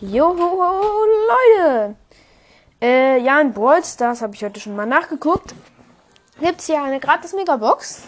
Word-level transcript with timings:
Joho, 0.00 1.06
Leute! 1.56 1.96
Äh, 2.82 3.18
ja, 3.20 3.40
in 3.40 3.54
Brawl 3.54 3.82
Stars 3.82 4.20
habe 4.20 4.34
ich 4.34 4.44
heute 4.44 4.60
schon 4.60 4.76
mal 4.76 4.84
nachgeguckt. 4.84 5.54
Gibt 6.38 6.60
es 6.60 6.66
hier 6.66 6.82
eine 6.82 7.00
gratis 7.00 7.32
Megabox 7.32 8.02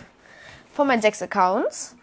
von 0.75 0.87
meinen 0.87 1.01
sechs 1.01 1.23
Accounts. 1.23 1.97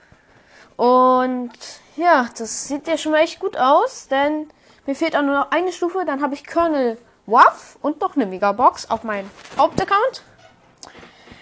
Und 0.76 1.52
ja, 1.98 2.28
das 2.36 2.68
sieht 2.68 2.88
ja 2.88 2.98
schon 2.98 3.12
mal 3.12 3.20
echt 3.20 3.40
gut 3.40 3.58
aus, 3.58 4.08
denn 4.08 4.50
mir 4.88 4.96
fehlt 4.96 5.16
auch 5.16 5.22
nur 5.22 5.36
noch 5.36 5.52
eine 5.52 5.72
Stufe. 5.72 6.04
Dann 6.04 6.24
habe 6.24 6.34
ich 6.34 6.48
Colonel 6.48 6.98
Waff 7.28 7.78
und 7.84 8.02
noch 8.02 8.16
eine 8.16 8.26
Megabox 8.26 8.90
auf 8.90 9.04
meinem 9.04 9.30
Hauptaccount. 9.56 10.24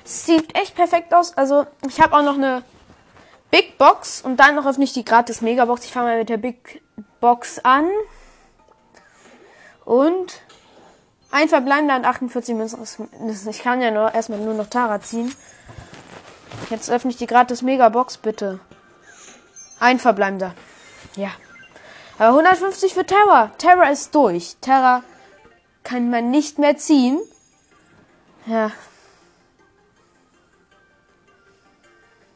Sieht 0.03 0.53
echt 0.57 0.75
perfekt 0.75 1.13
aus. 1.13 1.37
Also, 1.37 1.65
ich 1.87 2.01
habe 2.01 2.13
auch 2.17 2.23
noch 2.23 2.35
eine 2.35 2.61
Big 3.51 3.77
Box 3.77 4.21
und 4.21 4.35
dann 4.35 4.55
noch 4.55 4.65
öffne 4.65 4.83
ich 4.83 4.91
die 4.91 5.05
gratis 5.05 5.39
Megabox. 5.39 5.85
Ich 5.85 5.93
fange 5.93 6.07
mal 6.07 6.17
mit 6.17 6.27
der 6.27 6.37
Big 6.37 6.83
Box 7.21 7.59
an. 7.59 7.87
Und 9.85 10.41
ein 11.31 11.49
verbleibender 11.49 11.95
und 11.95 12.05
48 12.05 12.55
Münzen. 12.55 13.49
Ich 13.49 13.63
kann 13.63 13.81
ja 13.81 13.91
nur 13.91 14.13
erstmal 14.13 14.39
nur 14.39 14.53
noch 14.53 14.67
Tara 14.67 15.01
ziehen. 15.01 15.33
Jetzt 16.69 16.89
öffne 16.89 17.11
ich 17.11 17.17
die 17.17 17.27
gratis 17.27 17.61
Megabox, 17.61 18.17
bitte. 18.17 18.59
Ein 19.79 19.99
verbleibender. 19.99 20.53
Ja. 21.15 21.31
Aber 22.17 22.29
150 22.29 22.93
für 22.93 23.05
Terra. 23.05 23.51
Terra 23.57 23.89
ist 23.89 24.13
durch. 24.15 24.55
Terra 24.61 25.03
kann 25.83 26.09
man 26.09 26.31
nicht 26.31 26.59
mehr 26.59 26.77
ziehen. 26.77 27.19
Ja. 28.45 28.71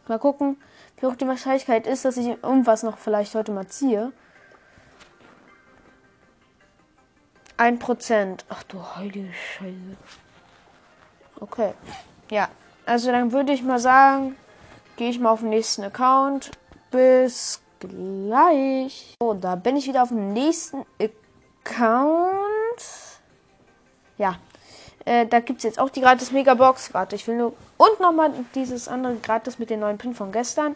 Mal 0.08 0.20
gucken, 0.20 0.58
wie 0.98 1.06
hoch 1.06 1.16
die 1.16 1.28
Wahrscheinlichkeit 1.28 1.86
ist, 1.86 2.06
dass 2.06 2.18
ich 2.18 2.28
irgendwas 2.28 2.84
noch 2.84 2.98
vielleicht 2.98 3.36
heute 3.36 3.52
mal 3.52 3.68
ziehe. 3.68 4.12
Ein 7.58 7.80
Prozent. 7.80 8.46
Ach 8.50 8.62
du 8.64 8.80
heilige 8.96 9.34
Scheiße. 9.34 9.98
Okay. 11.40 11.74
Ja. 12.30 12.50
Also 12.86 13.12
dann 13.12 13.32
würde 13.32 13.52
ich 13.52 13.64
mal 13.64 13.80
sagen, 13.80 14.38
gehe 14.96 15.10
ich 15.10 15.20
mal 15.20 15.32
auf 15.32 15.40
den 15.40 15.50
nächsten 15.50 15.84
Account. 15.84 16.52
Bis 16.92 17.60
gleich. 17.80 19.16
So, 19.20 19.34
da 19.34 19.56
bin 19.56 19.76
ich 19.76 19.88
wieder 19.88 20.04
auf 20.04 20.10
dem 20.10 20.34
nächsten 20.34 20.86
Account. 21.02 22.38
Ja. 24.18 24.38
Äh, 25.06 25.26
da 25.26 25.40
gibt 25.40 25.60
es 25.60 25.64
jetzt 25.64 25.80
auch 25.80 25.90
die 25.90 26.02
gratis 26.02 26.32
Megabox. 26.32 26.94
Warte, 26.94 27.16
ich 27.16 27.28
will 27.28 27.38
nur. 27.38 27.54
Und 27.78 28.00
nochmal 28.00 28.32
dieses 28.54 28.88
andere 28.88 29.16
gratis 29.16 29.58
mit 29.58 29.70
den 29.70 29.80
neuen 29.80 29.98
Pin 29.98 30.14
von 30.14 30.32
gestern. 30.32 30.76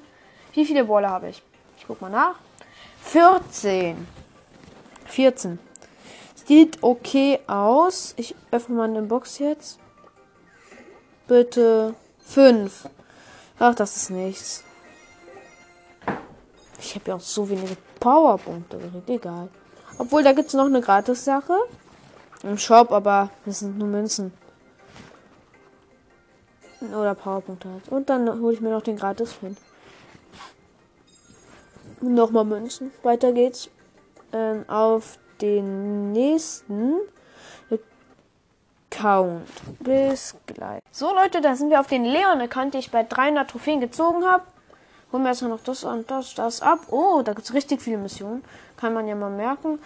Wie 0.54 0.66
viele 0.66 0.86
Baller 0.86 1.10
habe 1.10 1.30
ich? 1.30 1.44
Ich 1.78 1.86
guck 1.86 2.02
mal 2.02 2.10
nach. 2.10 2.36
14. 3.04 4.08
14. 5.06 5.71
Sieht 6.52 6.84
okay 6.84 7.40
aus. 7.48 8.14
Ich 8.18 8.36
öffne 8.52 8.76
mal 8.76 8.90
eine 8.90 9.04
Box 9.04 9.40
jetzt. 9.40 9.80
Bitte. 11.26 11.96
5. 12.26 12.90
Ach, 13.58 13.74
das 13.74 13.96
ist 13.96 14.10
nichts. 14.10 14.62
Ich 16.78 16.94
habe 16.96 17.06
ja 17.08 17.16
auch 17.16 17.22
so 17.22 17.50
wenige 17.50 17.78
Powerpunkte. 18.02 18.82
Egal. 19.08 19.48
Obwohl, 19.98 20.24
da 20.24 20.34
gibt 20.34 20.50
es 20.50 20.54
noch 20.54 20.66
eine 20.66 20.82
Gratis-Sache. 20.82 21.54
Im 22.44 22.58
Shop, 22.58 22.92
aber 22.92 23.30
das 23.46 23.60
sind 23.60 23.78
nur 23.78 23.88
Münzen. 23.88 24.34
Oder 26.82 27.16
Powerpunkte 27.16 27.70
halt. 27.70 27.88
Und 27.88 28.10
dann 28.10 28.42
hole 28.42 28.54
ich 28.54 28.60
mir 28.60 28.72
noch 28.72 28.84
den 28.84 28.98
Gratis-Pin. 28.98 29.56
Nochmal 32.02 32.44
Münzen. 32.44 32.92
Weiter 33.04 33.32
geht's. 33.32 33.70
Ähm, 34.34 34.66
auf 34.68 35.18
den 35.42 36.12
nächsten 36.12 36.96
Account. 38.92 39.48
Bis 39.80 40.36
gleich. 40.46 40.82
So 40.92 41.14
Leute, 41.14 41.42
da 41.42 41.56
sind 41.56 41.70
wir 41.70 41.80
auf 41.80 41.88
den 41.88 42.06
Leon-Account, 42.06 42.74
den 42.74 42.80
ich 42.80 42.92
bei 42.92 43.04
300 43.04 43.50
Trophäen 43.50 43.80
gezogen 43.80 44.26
habe. 44.26 44.44
Holen 45.12 45.24
wir 45.24 45.30
erstmal 45.30 45.52
noch 45.52 45.64
das 45.64 45.84
und 45.84 46.10
das, 46.10 46.36
das 46.36 46.62
ab. 46.62 46.80
Oh, 46.90 47.22
da 47.24 47.34
gibt 47.34 47.46
es 47.46 47.54
richtig 47.54 47.82
viele 47.82 47.98
Missionen. 47.98 48.44
Kann 48.78 48.94
man 48.94 49.08
ja 49.08 49.16
mal 49.16 49.30
merken. 49.30 49.80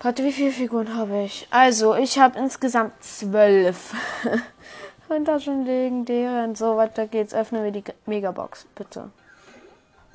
Warte, 0.00 0.24
wie 0.24 0.32
viele 0.32 0.50
Figuren 0.50 0.94
habe 0.94 1.22
ich? 1.22 1.48
Also, 1.50 1.94
ich 1.94 2.18
habe 2.18 2.38
insgesamt 2.38 2.92
zwölf. 3.02 3.94
und 5.08 5.24
das 5.26 5.44
schon 5.44 5.64
legendären. 5.64 6.54
So, 6.54 6.76
weiter 6.76 7.06
geht's. 7.06 7.34
Öffnen 7.34 7.64
wir 7.64 7.72
die 7.72 7.84
Megabox, 8.06 8.66
bitte. 8.74 9.10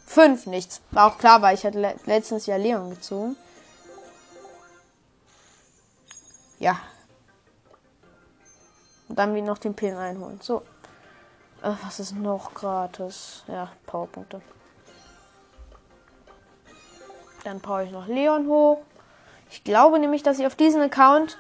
Fünf, 0.05 0.45
nichts. 0.45 0.81
War 0.91 1.07
auch 1.07 1.17
klar, 1.17 1.41
weil 1.41 1.55
ich 1.55 1.65
hatte 1.65 1.95
letztens 2.05 2.45
ja 2.45 2.57
Leon 2.57 2.89
gezogen. 2.91 3.35
Ja. 6.61 6.79
Und 9.09 9.17
dann 9.17 9.33
wieder 9.33 9.47
noch 9.47 9.57
den 9.57 9.73
Pin 9.73 9.95
einholen. 9.95 10.39
So. 10.41 10.61
Äh, 11.63 11.73
was 11.83 11.99
ist 11.99 12.15
noch 12.15 12.53
gratis? 12.53 13.43
Ja, 13.47 13.71
Powerpunkte. 13.87 14.41
Dann 17.43 17.59
baue 17.59 17.85
ich 17.85 17.91
noch 17.91 18.07
Leon 18.07 18.47
hoch. 18.47 18.83
Ich 19.49 19.63
glaube 19.63 19.97
nämlich, 19.97 20.21
dass 20.21 20.37
ich 20.37 20.45
auf 20.45 20.55
diesen 20.55 20.81
Account 20.81 21.39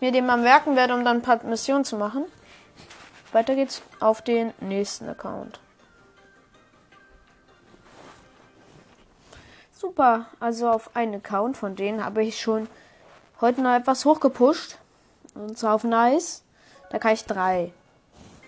mir 0.00 0.10
den 0.10 0.26
mal 0.26 0.36
merken 0.36 0.74
werde, 0.74 0.94
um 0.94 1.04
dann 1.04 1.18
ein 1.18 1.22
paar 1.22 1.44
Missionen 1.44 1.84
zu 1.84 1.96
machen. 1.96 2.24
Weiter 3.30 3.54
geht's 3.54 3.82
auf 4.00 4.20
den 4.20 4.52
nächsten 4.58 5.08
Account. 5.08 5.60
Super, 9.70 10.26
also 10.40 10.68
auf 10.68 10.96
einen 10.96 11.14
Account 11.14 11.56
von 11.56 11.76
denen 11.76 12.04
habe 12.04 12.24
ich 12.24 12.40
schon 12.40 12.68
heute 13.40 13.62
noch 13.62 13.74
etwas 13.74 14.04
hochgepusht. 14.04 14.78
Und 15.34 15.58
zwar 15.58 15.74
auf 15.74 15.84
Nice. 15.84 16.42
Da 16.90 16.98
kann 16.98 17.14
ich 17.14 17.24
drei 17.24 17.72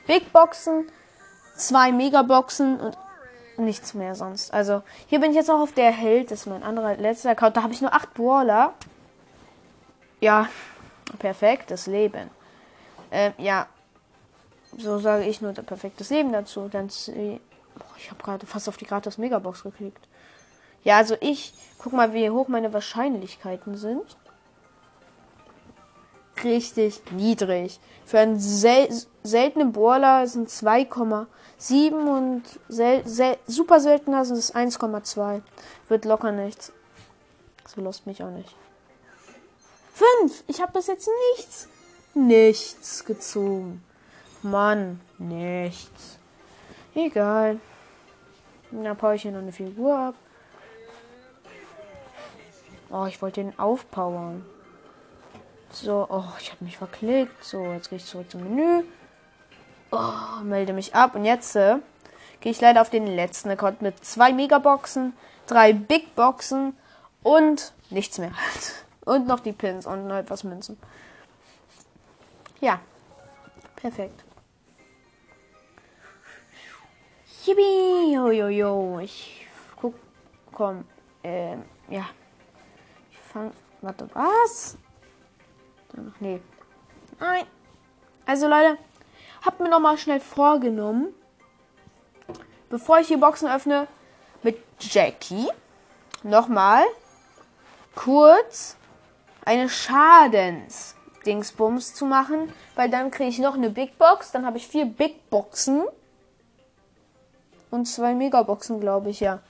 Big 0.06 0.32
Boxen, 0.32 0.86
zwei 1.56 1.92
Megaboxen 1.92 2.80
und 2.80 2.96
nichts 3.56 3.94
mehr 3.94 4.14
sonst. 4.14 4.52
Also 4.52 4.82
hier 5.06 5.20
bin 5.20 5.30
ich 5.30 5.36
jetzt 5.36 5.50
auch 5.50 5.60
auf 5.60 5.72
der 5.72 5.92
Held. 5.92 6.30
Das 6.30 6.40
ist 6.40 6.46
mein 6.46 6.62
anderer 6.62 6.96
letzter 6.96 7.30
Account. 7.30 7.56
Da 7.56 7.62
habe 7.62 7.72
ich 7.72 7.80
nur 7.80 7.92
acht 7.92 8.12
Brawler. 8.14 8.74
Ja, 10.20 10.48
perfektes 11.18 11.86
Leben. 11.86 12.30
Ähm, 13.10 13.32
ja, 13.38 13.66
so 14.76 14.98
sage 14.98 15.24
ich 15.24 15.40
nur 15.40 15.52
perfektes 15.52 16.10
Leben 16.10 16.32
dazu. 16.32 16.68
Dann 16.68 16.88
boah, 16.88 17.96
ich 17.96 18.10
habe 18.10 18.22
gerade 18.22 18.46
fast 18.46 18.68
auf 18.68 18.76
die 18.76 18.86
gratis 18.86 19.18
Megabox 19.18 19.62
geklickt. 19.62 20.08
Ja, 20.84 20.96
also 20.96 21.16
ich 21.20 21.54
guck 21.78 21.92
mal, 21.92 22.12
wie 22.12 22.30
hoch 22.30 22.48
meine 22.48 22.72
Wahrscheinlichkeiten 22.72 23.76
sind 23.76 24.16
richtig 26.44 27.02
niedrig. 27.12 27.80
Für 28.04 28.20
einen 28.20 28.38
sel 28.38 28.88
seltenen 29.22 29.72
Brawler 29.72 30.26
sind 30.26 30.48
2,7 30.48 31.92
und 31.92 32.42
sel 32.68 33.06
sel 33.06 33.38
super 33.46 33.80
seltener 33.80 34.24
sind 34.24 34.36
es 34.36 34.54
1,2. 34.54 35.42
Wird 35.88 36.04
locker 36.04 36.32
nichts. 36.32 36.72
So 37.66 37.80
lost 37.80 38.06
mich 38.06 38.22
auch 38.22 38.30
nicht. 38.30 38.54
5. 39.94 40.44
Ich 40.46 40.60
habe 40.60 40.72
bis 40.72 40.86
jetzt 40.88 41.08
nichts. 41.36 41.68
Nichts 42.14 43.04
gezogen. 43.04 43.82
Mann, 44.42 45.00
nichts. 45.18 46.18
Egal. 46.94 47.60
Da 48.70 48.94
baue 48.94 49.14
ich 49.14 49.22
hier 49.22 49.32
noch 49.32 49.40
eine 49.40 49.52
Figur 49.52 49.96
ab. 49.96 50.14
Oh, 52.90 53.06
ich 53.06 53.22
wollte 53.22 53.42
den 53.42 53.58
aufpowern. 53.58 54.44
So, 55.72 56.06
oh, 56.10 56.24
ich 56.38 56.52
habe 56.52 56.64
mich 56.64 56.76
verklickt. 56.76 57.42
So, 57.42 57.72
jetzt 57.72 57.88
gehe 57.88 57.96
ich 57.96 58.04
zurück 58.04 58.30
zum 58.30 58.42
Menü. 58.42 58.84
Oh, 59.90 60.42
melde 60.42 60.74
mich 60.74 60.94
ab. 60.94 61.14
Und 61.14 61.24
jetzt 61.24 61.56
äh, 61.56 61.76
gehe 62.40 62.52
ich 62.52 62.60
leider 62.60 62.82
auf 62.82 62.90
den 62.90 63.06
letzten 63.06 63.50
Account 63.50 63.80
mit 63.80 64.04
zwei 64.04 64.32
Megaboxen, 64.32 65.14
drei 65.46 65.72
Big 65.72 66.14
Boxen 66.14 66.76
und 67.22 67.72
nichts 67.88 68.18
mehr. 68.18 68.32
und 69.06 69.26
noch 69.26 69.40
die 69.40 69.52
Pins 69.52 69.86
und 69.86 70.06
noch 70.06 70.16
etwas 70.16 70.44
Münzen. 70.44 70.78
Ja, 72.60 72.78
perfekt. 73.76 74.22
Yippie, 77.44 78.12
yo, 78.12 78.30
yo, 78.30 78.48
yo. 78.48 79.00
Ich 79.00 79.46
guck, 79.76 79.94
komm, 80.52 80.84
ähm, 81.24 81.64
ja. 81.88 82.04
Ich 83.10 83.18
fang, 83.18 83.50
warte, 83.80 84.08
was? 84.14 84.76
Nee. 86.20 86.40
Nein. 87.18 87.44
Also 88.26 88.46
Leute, 88.48 88.76
habt 89.44 89.60
mir 89.60 89.68
noch 89.68 89.80
mal 89.80 89.98
schnell 89.98 90.20
vorgenommen, 90.20 91.08
bevor 92.70 93.00
ich 93.00 93.08
die 93.08 93.16
Boxen 93.16 93.48
öffne, 93.48 93.88
mit 94.42 94.56
Jackie 94.78 95.48
nochmal 96.22 96.84
kurz 97.94 98.76
eine 99.44 99.68
Schadens-Dingsbums 99.68 101.94
zu 101.94 102.06
machen, 102.06 102.50
weil 102.74 102.90
dann 102.90 103.10
kriege 103.10 103.28
ich 103.28 103.38
noch 103.38 103.54
eine 103.54 103.68
Big 103.70 103.98
Box, 103.98 104.30
dann 104.30 104.46
habe 104.46 104.58
ich 104.58 104.68
vier 104.68 104.86
Big 104.86 105.28
Boxen 105.30 105.82
und 107.70 107.86
zwei 107.86 108.14
Megaboxen, 108.14 108.80
glaube 108.80 109.10
ich, 109.10 109.20
ja. 109.20 109.40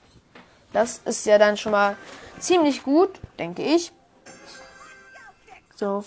Das 0.71 0.99
ist 1.05 1.25
ja 1.25 1.37
dann 1.37 1.57
schon 1.57 1.71
mal 1.71 1.95
ziemlich 2.39 2.83
gut, 2.83 3.19
denke 3.37 3.63
ich. 3.63 3.91
So. 5.75 6.03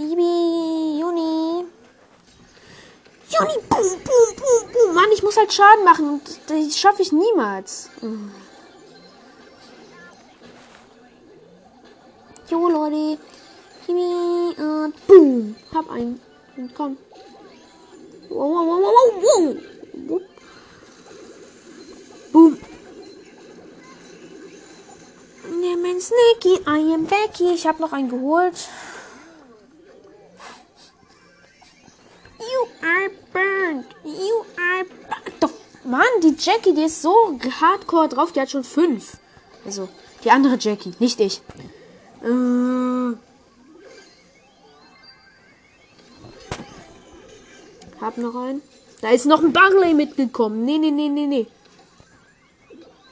Ibi, 0.00 0.98
Juni. 0.98 1.66
Juni, 3.28 3.56
boom, 3.68 3.90
boom, 4.06 4.28
boom, 4.38 4.72
boom. 4.72 4.94
Mann, 4.94 5.12
ich 5.12 5.22
muss 5.22 5.36
halt 5.36 5.52
Schaden 5.52 5.84
machen 5.84 6.22
das 6.46 6.78
schaffe 6.78 7.02
ich 7.02 7.12
niemals. 7.12 7.90
Jo, 12.48 12.68
Leute. 12.68 13.18
Juni, 13.86 14.54
und 14.56 15.06
boom. 15.06 15.56
Hab 15.74 15.90
einen. 15.90 16.18
Und 16.56 16.74
komm. 16.74 16.96
Wow, 18.30 18.38
wow, 18.38 18.66
wow, 18.66 18.80
wow, 18.82 19.56
wow. 20.06 20.20
Boom. 22.32 22.58
Nimm 25.60 25.84
ein 25.84 26.00
Sneaky, 26.00 26.62
I 26.66 26.94
am 26.94 27.04
Becky. 27.04 27.52
Ich 27.52 27.66
habe 27.66 27.82
noch 27.82 27.92
einen 27.92 28.08
geholt. 28.08 28.68
You 32.40 32.68
are 32.82 33.10
burned. 33.32 33.84
You 34.04 34.44
are 34.56 34.84
burned. 34.84 35.40
Doch, 35.40 35.52
Mann, 35.84 36.00
die 36.22 36.34
Jackie, 36.38 36.74
die 36.74 36.84
ist 36.84 37.02
so 37.02 37.38
hardcore 37.60 38.08
drauf. 38.08 38.32
Die 38.32 38.40
hat 38.40 38.50
schon 38.50 38.64
fünf. 38.64 39.18
Also, 39.64 39.88
die 40.24 40.30
andere 40.30 40.56
Jackie, 40.58 40.92
nicht 40.98 41.20
ich. 41.20 41.42
Äh. 42.22 43.16
Hab 48.00 48.16
noch 48.16 48.34
einen. 48.34 48.62
Da 49.02 49.10
ist 49.10 49.26
noch 49.26 49.42
ein 49.42 49.52
Barley 49.52 49.94
mitgekommen. 49.94 50.64
Nee, 50.64 50.78
nee, 50.78 50.90
nee, 50.90 51.08
nee, 51.08 51.26
nee. 51.26 51.46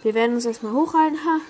Wir 0.02 0.14
werden 0.14 0.34
uns 0.34 0.46
erstmal 0.46 0.72
hochhalten. 0.72 1.18
Ha. 1.24 1.40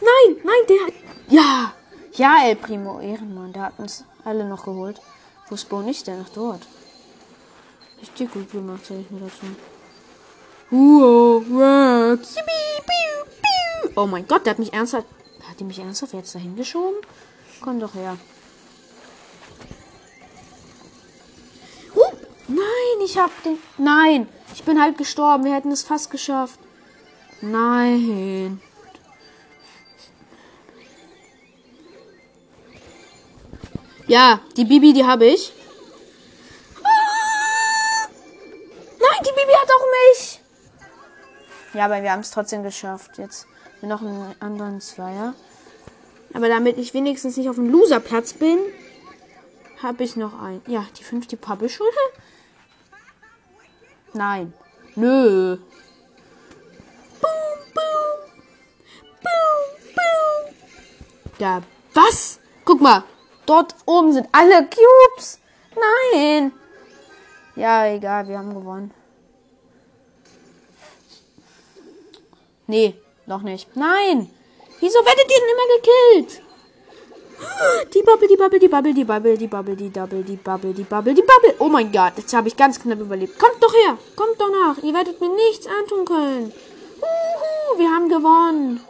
Nein, 0.00 0.36
nein, 0.44 0.66
der 0.68 0.86
hat. 0.86 0.92
Ja! 1.28 1.72
Ja, 2.12 2.46
El 2.46 2.56
Primo, 2.56 3.00
Ehrenmann. 3.00 3.52
Der 3.52 3.64
hat 3.64 3.78
uns 3.78 4.04
alle 4.26 4.44
noch 4.44 4.64
geholt. 4.64 5.00
Wo 5.48 5.56
spawn 5.56 5.88
ich 5.88 6.02
denn? 6.04 6.24
Ach, 6.24 6.30
dort. 6.34 6.62
Richtig 8.00 8.32
gut 8.32 8.50
gemacht, 8.50 8.84
sag 8.86 8.98
ich 8.98 9.10
mir 9.10 9.20
dazu. 9.20 9.46
Wow. 10.70 12.18
Oh 13.94 14.06
mein 14.06 14.26
Gott, 14.26 14.44
der 14.44 14.50
hat 14.52 14.58
mich 14.58 14.72
ernsthaft. 14.72 15.06
Hat 15.48 15.60
die 15.60 15.64
mich 15.64 15.78
ernsthaft 15.78 16.12
jetzt 16.12 16.34
dahin 16.34 16.56
geschoben? 16.56 16.96
Komm 17.60 17.80
doch 17.80 17.94
her. 17.94 18.16
Nein, 22.48 23.04
ich 23.04 23.18
hab 23.18 23.30
den. 23.42 23.58
Nein, 23.76 24.28
ich 24.54 24.62
bin 24.62 24.80
halt 24.80 24.98
gestorben. 24.98 25.44
Wir 25.44 25.54
hätten 25.54 25.72
es 25.72 25.82
fast 25.82 26.10
geschafft. 26.10 26.60
Nein. 27.40 28.60
Ja, 34.08 34.40
die 34.56 34.64
Bibi, 34.64 34.92
die 34.92 35.04
habe 35.04 35.26
ich. 35.26 35.52
Nein, 38.98 39.20
die 39.20 39.30
Bibi 39.30 39.52
hat 39.52 39.68
auch 39.68 39.86
mich. 40.14 40.40
Ja, 41.74 41.86
aber 41.86 42.02
wir 42.02 42.12
haben 42.12 42.20
es 42.20 42.30
trotzdem 42.30 42.62
geschafft. 42.62 43.18
Jetzt 43.18 43.46
noch 43.82 44.00
einen 44.02 44.34
anderen 44.40 44.80
Zweier. 44.80 45.34
Aber 46.32 46.48
damit 46.48 46.78
ich 46.78 46.94
wenigstens 46.94 47.36
nicht 47.36 47.48
auf 47.48 47.56
dem 47.56 47.70
Loserplatz 47.70 48.34
bin, 48.34 48.58
habe 49.82 50.04
ich 50.04 50.14
noch 50.16 50.40
ein. 50.40 50.62
Ja, 50.66 50.86
die 50.98 51.04
fünfte 51.04 51.36
Pappelschule? 51.36 51.90
Nein. 54.12 54.52
Nö. 54.94 55.56
Boom, 57.20 57.30
boom. 57.74 58.30
Boom, 59.22 59.94
boom. 59.94 60.54
Ja, 61.38 61.62
was? 61.92 62.38
Guck 62.64 62.80
mal. 62.80 63.02
Dort 63.46 63.74
oben 63.86 64.12
sind 64.12 64.28
alle 64.32 64.68
Cubes. 64.68 65.38
Nein. 66.12 66.52
Ja, 67.54 67.86
egal, 67.86 68.28
wir 68.28 68.38
haben 68.38 68.54
gewonnen. 68.54 68.92
Nee, 72.66 72.94
noch 73.26 73.42
nicht. 73.42 73.74
Nein. 73.76 74.30
Wieso 74.80 74.98
werdet 74.98 75.30
ihr 75.30 75.40
denn 75.40 75.54
immer 75.54 75.68
gekillt? 75.76 76.42
Die 77.94 78.02
Bubble, 78.02 78.28
die 78.28 78.36
Bubble, 78.36 78.58
die 78.58 78.68
Bubble, 78.68 78.94
die 78.94 79.04
Bubble, 79.04 79.36
die 79.36 79.46
Bubble, 79.46 79.76
die 79.76 79.88
Bubble, 79.88 80.24
die 80.24 80.36
Bubble, 80.36 80.74
die 80.74 80.82
Bubble, 80.82 81.14
die 81.14 81.22
Bubble. 81.22 81.54
Oh 81.58 81.68
mein 81.68 81.92
Gott, 81.92 82.12
jetzt 82.16 82.34
habe 82.34 82.48
ich 82.48 82.56
ganz 82.56 82.80
knapp 82.80 82.98
überlebt. 82.98 83.38
Kommt 83.38 83.62
doch 83.62 83.72
her, 83.72 83.96
kommt 84.16 84.40
doch 84.40 84.50
nach. 84.50 84.82
Ihr 84.82 84.92
werdet 84.94 85.20
mir 85.20 85.28
nichts 85.28 85.66
antun 85.66 86.04
können. 86.04 86.52
Uhu, 86.98 87.78
wir 87.78 87.90
haben 87.90 88.08
gewonnen. 88.08 88.80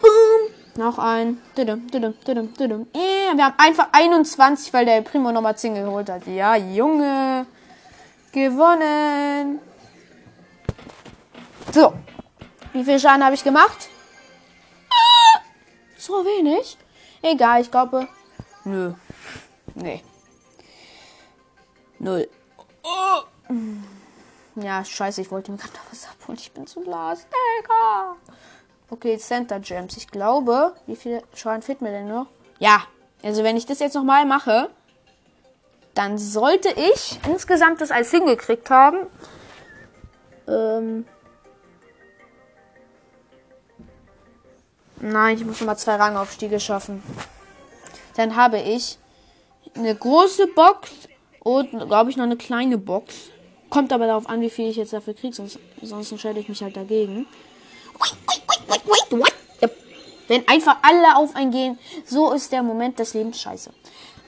Boom. 0.00 0.59
Noch 0.76 0.98
ein. 0.98 1.40
Dudum. 1.56 1.84
Äh, 2.94 3.36
wir 3.36 3.44
haben 3.44 3.54
einfach 3.58 3.88
21, 3.92 4.72
weil 4.72 4.84
der 4.84 5.02
Primo 5.02 5.32
Nummer 5.32 5.54
10 5.56 5.74
geholt 5.74 6.08
hat. 6.08 6.26
Ja, 6.26 6.56
Junge. 6.56 7.46
Gewonnen. 8.32 9.58
So. 11.72 11.92
Wie 12.72 12.84
viel 12.84 13.00
Schaden 13.00 13.24
habe 13.24 13.34
ich 13.34 13.42
gemacht? 13.42 13.88
Ah, 14.88 15.40
so 15.98 16.24
wenig. 16.24 16.78
Egal, 17.20 17.62
ich 17.62 17.70
glaube. 17.70 18.06
Nö. 18.64 18.92
Nee. 19.74 20.02
Null. 21.98 22.28
Oh. 22.82 23.22
Ja, 24.56 24.84
scheiße, 24.84 25.20
ich 25.20 25.30
wollte 25.30 25.50
mir 25.50 25.58
gerade 25.58 25.74
noch 25.74 25.90
was 25.90 26.08
abholen. 26.08 26.38
Ich 26.40 26.52
bin 26.52 26.66
zu 26.66 26.82
last. 26.82 27.26
Digga. 27.26 28.16
Okay, 28.90 29.16
Center 29.18 29.60
Gems. 29.60 29.96
Ich 29.96 30.08
glaube, 30.08 30.74
wie 30.86 30.96
viel 30.96 31.22
Schaden 31.34 31.62
fehlt 31.62 31.80
mir 31.80 31.90
denn 31.90 32.08
noch? 32.08 32.26
Ja, 32.58 32.82
also 33.22 33.44
wenn 33.44 33.56
ich 33.56 33.64
das 33.66 33.78
jetzt 33.78 33.94
nochmal 33.94 34.26
mache, 34.26 34.68
dann 35.94 36.18
sollte 36.18 36.68
ich 36.70 37.20
insgesamt 37.28 37.80
das 37.80 37.90
alles 37.90 38.10
hingekriegt 38.10 38.68
haben. 38.68 39.06
Ähm 40.48 41.04
Nein, 45.02 45.36
ich 45.36 45.44
muss 45.44 45.60
nochmal 45.60 45.78
zwei 45.78 45.94
Rangaufstiege 45.94 46.60
schaffen. 46.60 47.02
Dann 48.16 48.36
habe 48.36 48.58
ich 48.58 48.98
eine 49.74 49.94
große 49.94 50.48
Box 50.48 50.90
und, 51.38 51.70
glaube 51.86 52.10
ich, 52.10 52.16
noch 52.16 52.24
eine 52.24 52.36
kleine 52.36 52.76
Box. 52.76 53.30
Kommt 53.70 53.92
aber 53.92 54.06
darauf 54.06 54.28
an, 54.28 54.40
wie 54.40 54.50
viel 54.50 54.68
ich 54.68 54.76
jetzt 54.76 54.92
dafür 54.92 55.14
kriege, 55.14 55.34
sonst, 55.34 55.58
sonst 55.80 56.10
entscheide 56.10 56.40
ich 56.40 56.48
mich 56.48 56.62
halt 56.62 56.76
dagegen. 56.76 57.26
Wenn 60.30 60.46
einfach 60.46 60.76
alle 60.82 61.16
auf 61.16 61.34
einen 61.34 61.50
gehen, 61.50 61.78
so 62.06 62.30
ist 62.30 62.52
der 62.52 62.62
Moment 62.62 63.00
des 63.00 63.14
Lebens 63.14 63.40
scheiße. 63.40 63.70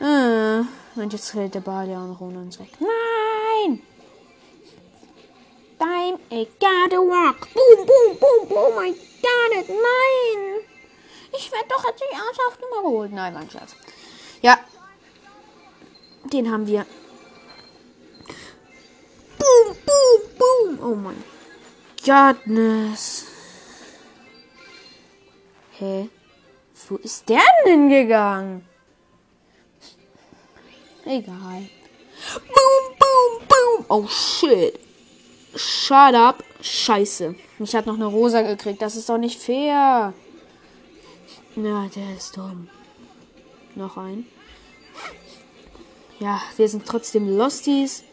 Äh, 0.00 0.62
und 1.00 1.12
jetzt 1.12 1.30
fällt 1.30 1.54
der 1.54 1.61
ja 1.87 2.04
noch 2.04 2.20
uns 2.37 2.58
weg. 2.58 2.70
Nein! 2.80 3.80
Time, 5.78 6.18
I 6.32 6.49
gotta 6.58 6.97
walk. 6.97 7.49
Boom, 7.54 7.87
boom, 7.87 8.18
boom, 8.18 8.49
boom, 8.49 8.85
I 8.85 8.90
got 8.90 9.61
it. 9.61 9.68
Nein! 9.68 10.66
Ich 11.37 11.52
werde 11.52 11.68
doch 11.68 11.85
jetzt 11.85 12.00
die 12.00 12.14
ernsthaft 12.14 12.61
Nummer 12.61 12.82
geholt. 12.82 13.12
Nein, 13.12 13.35
mein 13.35 13.49
Schatz. 13.49 13.76
Ja. 14.40 14.58
Den 16.32 16.50
haben 16.50 16.66
wir. 16.66 16.85
Boom, 19.38 19.76
boom, 19.87 20.78
boom. 20.78 20.92
Oh 20.92 20.97
mein 20.97 21.23
Gottness. 22.04 23.31
Hä? 25.82 26.08
Wo 26.88 26.94
ist 26.98 27.28
der 27.28 27.42
denn 27.66 27.88
gegangen? 27.88 28.64
Egal. 31.04 31.68
Boom, 32.54 32.84
boom, 33.00 33.48
boom. 33.48 33.86
Oh 33.88 34.06
shit. 34.06 34.78
Shut 35.56 36.14
up. 36.14 36.44
Scheiße. 36.60 37.34
Ich 37.58 37.74
habe 37.74 37.88
noch 37.88 37.96
eine 37.96 38.06
Rosa 38.06 38.42
gekriegt. 38.42 38.80
Das 38.80 38.94
ist 38.94 39.08
doch 39.08 39.18
nicht 39.18 39.40
fair. 39.40 40.14
Na, 41.56 41.90
der 41.96 42.16
ist 42.16 42.36
dumm. 42.36 42.68
Noch 43.74 43.96
ein. 43.96 44.24
Ja, 46.20 46.40
wir 46.56 46.68
sind 46.68 46.86
trotzdem 46.86 47.36
Losties. 47.36 48.04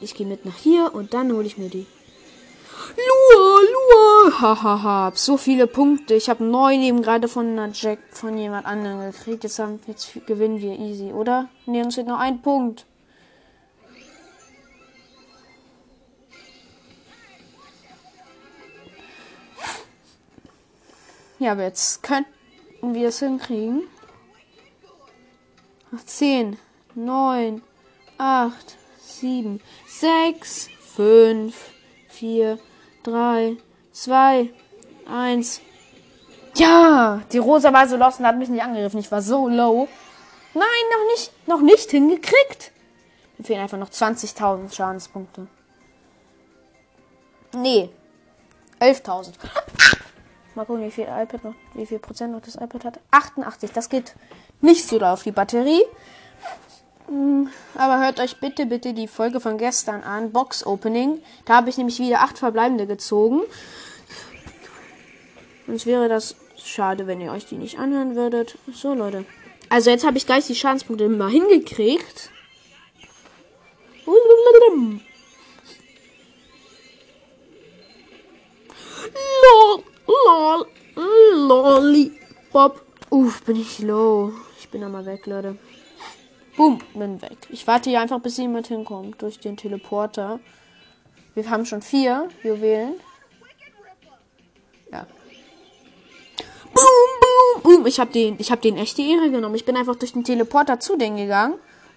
Ich 0.00 0.14
gehe 0.14 0.28
mit 0.28 0.44
nach 0.44 0.58
hier 0.58 0.94
und 0.94 1.12
dann 1.12 1.32
hole 1.32 1.46
ich 1.48 1.58
mir 1.58 1.70
die 1.70 1.86
Lua, 2.96 3.60
Lua. 3.72 4.40
Hahaha. 4.40 4.82
Ha. 4.82 5.12
So 5.14 5.36
viele 5.36 5.66
Punkte. 5.66 6.14
Ich 6.14 6.28
habe 6.30 6.44
neun 6.44 6.80
eben 6.80 7.02
gerade 7.02 7.28
von 7.28 7.46
einer 7.46 7.70
Jack 7.72 7.98
von 8.10 8.36
jemand 8.36 8.66
anderem 8.66 9.00
gekriegt. 9.10 9.44
Jetzt, 9.44 9.58
haben, 9.58 9.80
jetzt 9.86 10.12
gewinnen 10.26 10.60
wir 10.60 10.78
easy, 10.78 11.12
oder? 11.12 11.48
Ne, 11.66 11.82
uns 11.84 11.94
fehlt 11.94 12.06
noch 12.06 12.18
ein 12.18 12.40
Punkt. 12.42 12.86
Ja, 21.38 21.52
aber 21.52 21.62
jetzt 21.62 22.02
könnten 22.02 22.26
wir 22.82 23.08
es 23.08 23.20
hinkriegen. 23.20 23.84
10, 26.04 26.58
9, 26.94 27.62
8, 28.18 28.76
7, 28.98 29.60
6, 29.86 30.68
5, 30.94 31.54
4, 32.08 32.58
3, 33.02 33.56
2, 33.92 34.50
1. 35.06 35.60
Ja, 36.56 37.22
die 37.32 37.38
Rosa 37.38 37.72
war 37.72 37.88
so 37.88 37.96
lost 37.96 38.20
und 38.20 38.26
hat 38.26 38.36
mich 38.36 38.48
nicht 38.48 38.62
angegriffen. 38.62 39.00
Ich 39.00 39.10
war 39.10 39.22
so 39.22 39.48
low. 39.48 39.88
Nein, 40.54 40.64
noch 40.92 41.12
nicht, 41.12 41.32
noch 41.46 41.60
nicht 41.60 41.90
hingekriegt. 41.90 42.72
Mir 43.38 43.44
fehlen 43.44 43.60
einfach 43.60 43.78
noch 43.78 43.90
20.000 43.90 44.74
Schadenspunkte. 44.74 45.46
Nee. 47.54 47.90
11.000. 48.80 49.32
Mal 50.54 50.64
gucken, 50.64 50.82
wie 50.84 50.90
viel 50.90 51.04
iPad 51.04 51.44
noch, 51.44 51.54
wie 51.74 51.86
viel 51.86 51.98
Prozent 51.98 52.32
noch 52.32 52.40
das 52.40 52.56
iPad 52.56 52.84
hat. 52.84 53.00
88. 53.10 53.70
Das 53.72 53.88
geht 53.88 54.14
nicht 54.60 54.86
so 54.86 54.98
auf 55.00 55.22
die 55.22 55.32
Batterie. 55.32 55.82
Hm, 57.10 57.48
aber 57.74 57.98
hört 57.98 58.20
euch 58.20 58.36
bitte, 58.36 58.66
bitte 58.66 58.94
die 58.94 59.08
Folge 59.08 59.40
von 59.40 59.58
gestern 59.58 60.04
an. 60.04 60.30
Box 60.30 60.64
Opening. 60.64 61.20
Da 61.44 61.56
habe 61.56 61.68
ich 61.68 61.76
nämlich 61.76 61.98
wieder 61.98 62.20
acht 62.20 62.38
verbleibende 62.38 62.86
gezogen. 62.86 63.40
Sonst 65.66 65.86
wäre 65.86 66.08
das 66.08 66.36
schade, 66.56 67.08
wenn 67.08 67.20
ihr 67.20 67.32
euch 67.32 67.46
die 67.46 67.56
nicht 67.56 67.80
anhören 67.80 68.14
würdet. 68.14 68.58
So, 68.72 68.94
Leute. 68.94 69.24
Also 69.68 69.90
jetzt 69.90 70.06
habe 70.06 70.18
ich 70.18 70.26
gleich 70.26 70.46
die 70.46 70.54
Schadenspunkte 70.54 71.08
mal 71.08 71.30
hingekriegt. 71.30 72.30
Lol, 79.42 79.84
lol, 80.06 80.66
lollipop. 81.48 82.82
Uff, 83.10 83.42
bin 83.42 83.56
ich 83.56 83.80
low. 83.80 84.32
Ich 84.60 84.68
bin 84.68 84.84
einmal 84.84 85.06
weg, 85.06 85.26
Leute. 85.26 85.58
Boom, 86.60 86.78
bin 86.92 87.22
weg. 87.22 87.38
Ich 87.48 87.66
warte 87.66 87.88
hier 87.88 88.02
einfach, 88.02 88.20
bis 88.20 88.36
jemand 88.36 88.66
hinkommt 88.66 89.22
durch 89.22 89.38
den 89.38 89.56
Teleporter. 89.56 90.40
Wir 91.34 91.48
haben 91.48 91.64
schon 91.64 91.80
vier 91.80 92.28
Juwelen. 92.42 92.96
Ja. 94.92 95.06
Boom, 96.74 96.82
boom, 97.22 97.62
boom. 97.62 97.86
Ich 97.86 97.98
habe 97.98 98.12
den, 98.12 98.36
hab 98.38 98.60
den 98.60 98.76
echt 98.76 98.98
die 98.98 99.10
Ehre 99.10 99.30
genommen. 99.30 99.54
Ich 99.54 99.64
bin 99.64 99.74
einfach 99.74 99.96
durch 99.96 100.12
den 100.12 100.22
Teleporter 100.22 100.78
zu 100.78 100.98
denen 100.98 101.16
gegangen. 101.16 101.54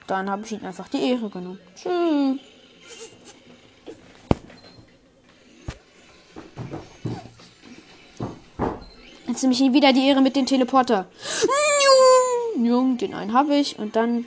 Dann 0.07 0.29
habe 0.29 0.43
ich 0.45 0.53
ihnen 0.53 0.65
einfach 0.65 0.87
die 0.87 1.09
Ehre 1.09 1.29
genommen. 1.29 1.59
Tschüss. 1.75 2.39
Jetzt 9.27 9.41
nehme 9.41 9.53
ich 9.53 9.59
ihn 9.59 9.73
wieder 9.73 9.91
die 9.91 10.07
Ehre 10.07 10.21
mit 10.21 10.37
dem 10.37 10.45
Teleporter. 10.45 11.07
Jung, 12.63 12.97
den 12.97 13.13
einen 13.13 13.33
habe 13.33 13.57
ich. 13.57 13.77
Und 13.77 13.97
dann. 13.97 14.25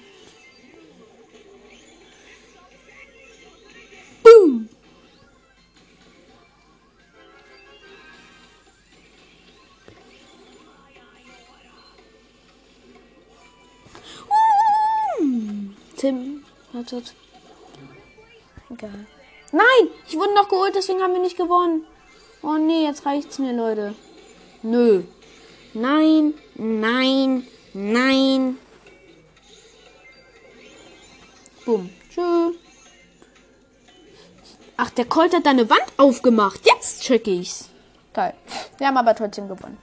Wartet. 16.87 17.15
Egal. 18.71 19.07
Nein! 19.51 19.91
Ich 20.07 20.17
wurde 20.17 20.35
noch 20.35 20.49
geholt, 20.49 20.75
deswegen 20.77 21.03
haben 21.03 21.15
wir 21.15 21.21
nicht 21.21 21.37
gewonnen. 21.37 21.85
Oh 22.43 22.57
nee, 22.57 22.85
jetzt 22.85 23.05
reicht's 23.05 23.39
mir, 23.39 23.53
Leute. 23.53 23.95
Nö. 24.63 25.03
Nein, 25.75 26.35
nein, 26.55 27.47
nein. 27.75 28.59
Bumm. 31.65 31.91
Tschö. 32.11 32.53
Ach, 34.77 34.91
der 34.91 35.07
Colt 35.07 35.35
hat 35.35 35.45
da 35.45 35.51
eine 35.51 35.69
Wand 35.69 35.93
aufgemacht. 35.97 36.61
Jetzt 36.65 37.03
check 37.03 37.27
ich's. 37.27 37.69
Geil. 38.13 38.35
Wir 38.79 38.87
haben 38.87 38.97
aber 38.97 39.15
trotzdem 39.15 39.49
gewonnen. 39.49 39.79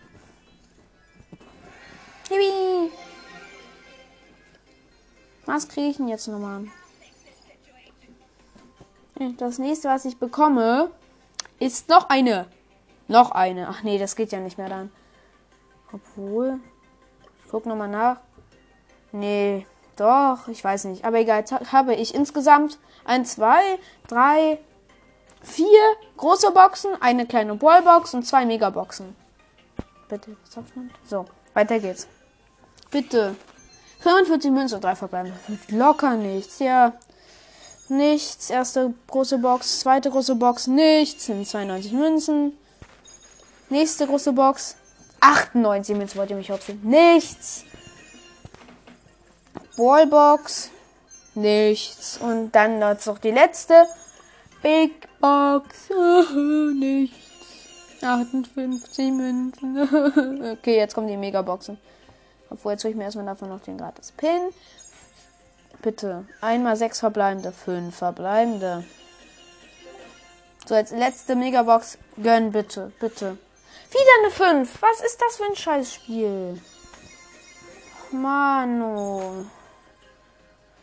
Yippie. 2.30 2.92
Was 5.46 5.68
kriege 5.68 5.90
ich 5.90 5.98
denn 5.98 6.08
jetzt 6.08 6.28
nochmal? 6.28 6.68
Das 9.38 9.58
nächste, 9.60 9.90
was 9.90 10.06
ich 10.06 10.18
bekomme, 10.18 10.92
ist 11.60 11.90
noch 11.90 12.10
eine. 12.10 12.48
Noch 13.08 13.32
eine. 13.32 13.68
Ach 13.70 13.84
nee, 13.84 13.98
das 13.98 14.16
geht 14.16 14.32
ja 14.32 14.40
nicht 14.40 14.58
mehr 14.58 14.70
dann. 14.70 14.92
Obwohl. 15.92 16.60
Ich 17.44 17.52
guck 17.52 17.66
nochmal 17.66 17.90
nach. 17.90 18.18
Nee, 19.12 19.68
doch, 19.96 20.48
ich 20.48 20.64
weiß 20.64 20.86
nicht. 20.86 21.06
Aber 21.06 21.20
egal, 21.20 21.44
habe 21.72 21.94
ich 21.94 22.16
insgesamt 22.16 22.80
ein, 23.06 23.26
zwei, 23.26 23.62
drei, 24.08 24.60
vier 25.42 25.80
große 26.18 26.52
Boxen, 26.52 26.92
eine 27.00 27.26
kleine 27.26 27.56
Ballbox 27.56 28.14
und 28.14 28.24
zwei 28.24 28.46
Megaboxen. 28.46 29.16
Bitte, 30.10 30.36
So, 31.06 31.26
weiter 31.54 31.80
geht's. 31.80 32.08
Bitte. 32.90 33.36
45 34.02 34.52
Münzen 34.52 34.76
und 34.76 34.84
drei 34.84 34.96
verbleiben. 34.96 35.32
Locker 35.70 36.16
nichts, 36.16 36.60
ja. 36.60 36.94
Nichts. 37.94 38.50
Erste 38.50 38.94
große 39.08 39.38
Box, 39.38 39.82
zweite 39.82 40.10
große 40.10 40.34
Box, 40.36 40.66
nichts. 40.66 41.26
Sind 41.26 41.48
92 41.48 41.92
Münzen. 41.92 42.58
Nächste 43.70 44.08
große 44.08 44.34
Box. 44.34 44.76
98 45.20 45.96
Münzen 45.96 46.18
wollt 46.18 46.32
ihr 46.32 46.36
mich 46.36 46.50
hopsen. 46.50 46.80
Nichts. 46.84 47.66
Ballbox. 49.78 50.72
Nichts. 51.36 52.18
Und 52.18 52.52
dann 52.54 52.80
noch 52.80 53.20
die 53.20 53.32
letzte. 53.32 53.86
Big 54.64 55.08
Box. 55.20 55.90
nichts. 56.80 57.18
58 58.02 59.12
Münzen. 59.12 59.78
okay, 60.52 60.78
jetzt 60.78 60.96
kommen 60.96 61.08
die 61.08 61.18
Megaboxen. 61.18 61.78
Obwohl, 62.50 62.74
jetzt 62.74 62.84
hole 62.84 62.92
ich 62.92 62.98
mir 62.98 63.04
erstmal 63.04 63.26
davon 63.26 63.50
noch 63.50 63.62
den 63.62 63.78
gratis 63.78 64.12
Pin. 64.12 64.50
Bitte. 65.84 66.26
Einmal 66.40 66.78
sechs 66.78 67.02
verbleibende. 67.02 67.52
Fünf 67.52 67.98
verbleibende. 67.98 68.86
So, 70.66 70.76
jetzt 70.76 70.94
letzte 70.94 71.36
Megabox. 71.36 71.98
Gönn 72.24 72.54
bitte. 72.54 72.94
Bitte. 73.02 73.38
Wieder 73.92 74.46
eine 74.48 74.64
5. 74.64 74.82
Was 74.82 75.02
ist 75.02 75.22
das 75.22 75.36
für 75.36 75.44
ein 75.44 75.56
Scheißspiel? 75.58 76.60
Mano. 78.12 79.46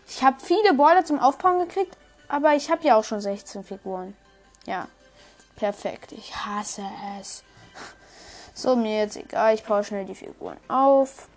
Ich 0.06 0.22
habe 0.22 0.36
viele 0.38 0.74
Border 0.74 1.04
zum 1.04 1.18
Aufbauen 1.18 1.60
gekriegt, 1.66 1.96
aber 2.28 2.54
ich 2.54 2.70
habe 2.70 2.86
ja 2.86 2.96
auch 2.96 3.04
schon 3.04 3.22
16 3.22 3.64
Figuren. 3.64 4.14
Ja. 4.66 4.86
Perfekt. 5.56 6.12
Ich 6.12 6.36
hasse 6.36 6.84
es. 7.18 7.42
So, 8.52 8.76
mir 8.76 8.98
jetzt 8.98 9.16
egal. 9.16 9.54
Ich 9.54 9.64
baue 9.64 9.82
schnell 9.82 10.04
die 10.04 10.14
Figuren 10.14 10.58
auf. 10.68 11.28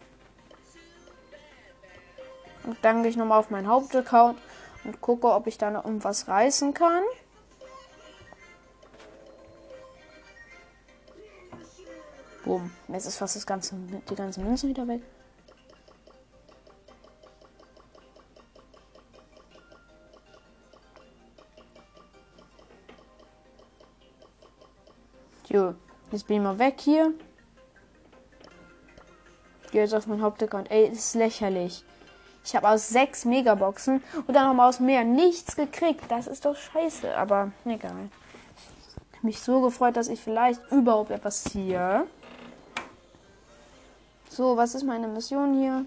Und 2.63 2.77
dann 2.81 3.01
gehe 3.01 3.09
ich 3.09 3.17
nochmal 3.17 3.39
auf 3.39 3.49
meinen 3.49 3.67
Hauptaccount 3.67 4.39
und 4.83 5.01
gucke, 5.01 5.31
ob 5.31 5.47
ich 5.47 5.57
da 5.57 5.69
noch 5.69 5.85
irgendwas 5.85 6.27
reißen 6.27 6.73
kann. 6.73 7.03
Boom. 12.43 12.71
Jetzt 12.89 13.05
ist 13.05 13.17
fast 13.17 13.35
das 13.35 13.45
ganze, 13.45 13.75
die 13.75 14.15
ganzen 14.15 14.43
Münzen 14.43 14.69
wieder 14.69 14.87
weg. 14.87 15.01
Jo, 25.47 25.75
jetzt 26.11 26.27
bin 26.27 26.37
ich 26.37 26.43
mal 26.43 26.57
weg 26.57 26.79
hier. 26.79 27.13
Gehe 29.71 29.81
jetzt 29.81 29.93
auf 29.93 30.07
meinen 30.07 30.21
Hauptaccount. 30.21 30.71
Ey, 30.71 30.87
ist 30.87 31.15
lächerlich. 31.15 31.85
Ich 32.43 32.55
habe 32.55 32.69
aus 32.69 32.89
sechs 32.89 33.25
Megaboxen 33.25 34.03
und 34.27 34.33
dann 34.33 34.47
nochmal 34.47 34.69
aus 34.69 34.79
mehr 34.79 35.03
nichts 35.03 35.55
gekriegt. 35.55 36.03
Das 36.09 36.27
ist 36.27 36.45
doch 36.45 36.55
scheiße, 36.55 37.15
aber 37.15 37.51
egal. 37.65 38.09
Mich 39.21 39.39
so 39.39 39.61
gefreut, 39.61 39.95
dass 39.95 40.09
ich 40.09 40.19
vielleicht 40.19 40.61
überhaupt 40.69 41.11
etwas 41.11 41.45
ziehe. 41.45 42.05
So, 44.29 44.57
was 44.57 44.75
ist 44.75 44.83
meine 44.83 45.07
Mission 45.07 45.53
hier? 45.53 45.85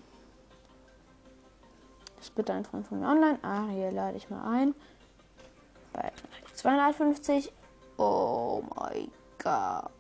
Ist 2.21 2.35
bitte 2.35 2.55
ein 2.55 2.65
Freund 2.65 2.87
von 2.87 3.01
mir 3.01 3.09
online. 3.09 3.39
Ah, 3.43 3.67
hier 3.69 3.93
lade 3.93 4.17
ich 4.17 4.31
mal 4.31 4.51
ein. 4.51 4.75
Bei 5.93 6.11
250. 6.55 7.53
Oh 7.99 8.63
mein 8.75 9.11
Gott. 9.43 9.91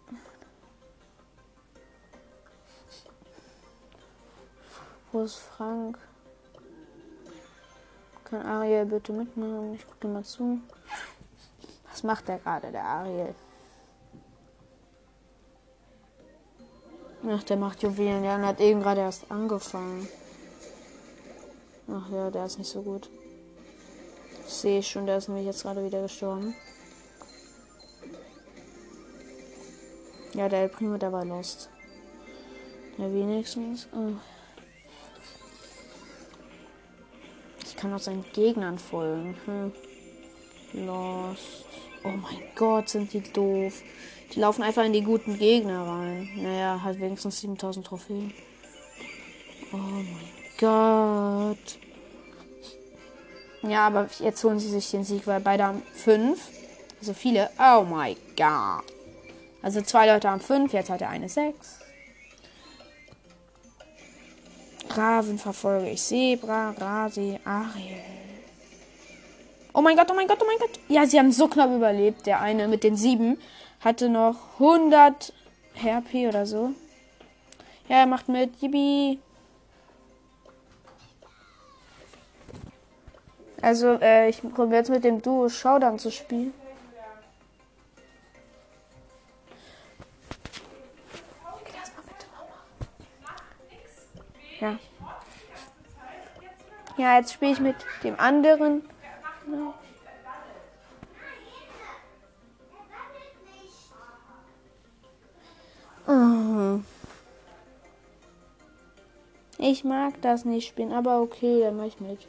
Wo 5.13 5.23
ist 5.23 5.37
Frank? 5.37 5.99
Kann 8.29 8.45
Ariel 8.45 8.87
bitte 8.87 9.13
mitmachen? 9.13 9.75
Ich 9.75 9.87
gucke 9.87 10.09
mal 10.09 10.25
zu. 10.25 10.59
Was 11.89 12.03
macht 12.03 12.27
der 12.27 12.39
gerade, 12.39 12.73
der 12.73 12.85
Ariel? 12.85 13.35
Ach, 17.29 17.43
der 17.45 17.57
macht 17.57 17.83
Juwelen. 17.83 18.25
Ja, 18.25 18.35
und 18.35 18.45
hat 18.45 18.61
eben 18.61 18.83
gerade 18.83 19.03
erst 19.03 19.31
angefangen. 19.31 20.09
Ach 21.89 22.11
ja, 22.11 22.31
der 22.31 22.47
ist 22.47 22.59
nicht 22.59 22.71
so 22.71 22.83
gut. 22.83 23.09
Ich 24.45 24.53
sehe 24.53 24.83
schon, 24.83 25.07
der 25.07 25.19
ist 25.19 25.29
nämlich 25.29 25.47
jetzt 25.47 25.63
gerade 25.63 25.85
wieder 25.85 26.03
gestorben. 26.03 26.53
Ja, 30.35 30.49
der 30.49 30.67
Primo, 30.67 30.99
der 30.99 31.13
war 31.13 31.25
lost. 31.25 31.71
Ja, 32.99 33.13
wenigstens. 33.13 33.87
Oh. 33.93 34.15
Kann 37.87 37.95
auch 37.95 38.03
seinen 38.03 38.25
Gegnern 38.33 38.79
folgen. 38.79 39.37
Hm. 39.45 39.73
Lost. 40.87 41.65
Oh 42.03 42.09
mein 42.09 42.43
Gott, 42.57 42.89
sind 42.89 43.13
die 43.13 43.21
doof. 43.21 43.81
Die 44.35 44.41
laufen 44.41 44.65
einfach 44.65 44.85
in 44.85 44.93
die 44.93 45.03
guten 45.03 45.39
Gegner 45.39 45.87
rein. 45.87 46.29
Naja, 46.37 46.81
halt 46.83 47.01
wenigstens 47.01 47.41
7000 47.41 47.87
Trophäen. 47.87 48.35
Oh 49.73 49.77
mein 49.77 50.19
Gott. 50.59 51.79
Ja, 53.63 53.87
aber 53.87 54.09
jetzt 54.19 54.43
holen 54.43 54.59
sie 54.59 54.71
sich 54.71 54.91
den 54.91 55.05
Sieg, 55.05 55.27
weil 55.27 55.41
beide 55.41 55.65
haben 55.65 55.83
5. 55.95 56.41
Also 56.99 57.15
viele. 57.15 57.51
Oh 57.59 57.85
mein 57.85 58.17
Gott. 58.37 58.85
Also 59.63 59.81
zwei 59.83 60.09
Leute 60.09 60.29
haben 60.29 60.41
5, 60.41 60.73
jetzt 60.73 60.91
hat 60.91 61.03
er 61.03 61.11
eine 61.11 61.29
6. 61.29 61.86
Raven 64.97 65.39
verfolge 65.39 65.91
ich. 65.91 66.03
Zebra, 66.03 66.71
Rasi, 66.71 67.39
Ariel. 67.45 68.01
Oh 69.73 69.83
mein 69.83 69.97
Gott, 69.97 70.11
oh 70.11 70.15
mein 70.15 70.27
Gott, 70.27 70.39
oh 70.41 70.47
mein 70.47 70.59
Gott. 70.59 70.81
Ja, 70.89 71.07
sie 71.07 71.19
haben 71.19 71.33
so 71.33 71.49
knapp 71.49 71.71
überlebt. 71.71 72.27
Der 72.27 72.41
eine 72.41 72.67
mit 72.67 72.83
den 72.83 72.97
7 72.97 73.39
hatte 73.81 74.09
noch 74.09 74.55
100 74.55 75.33
HP 75.83 76.29
oder 76.29 76.47
so. 76.47 76.73
Ja, 77.89 77.99
er 77.99 78.07
macht 78.07 78.29
mit. 78.29 78.61
Yippie. 78.61 79.19
Also, 83.61 83.99
äh, 84.01 84.29
ich 84.29 84.41
probiere 84.43 84.77
jetzt 84.77 84.91
mit 84.91 85.05
dem 85.05 85.21
Duo 85.21 85.49
Showdown 85.49 85.99
zu 85.99 86.11
spielen. 86.11 86.53
Ja, 97.07 97.19
jetzt 97.19 97.35
spiele 97.35 97.53
ich 97.53 97.61
mit 97.61 97.77
dem 98.03 98.19
anderen. 98.19 98.83
Ich 109.57 109.85
mag 109.85 110.21
das 110.21 110.45
nicht 110.45 110.67
spielen, 110.67 110.93
aber 110.93 111.21
okay, 111.21 111.61
dann 111.61 111.77
mach 111.77 111.85
ich 111.85 112.01
mit. 112.01 112.27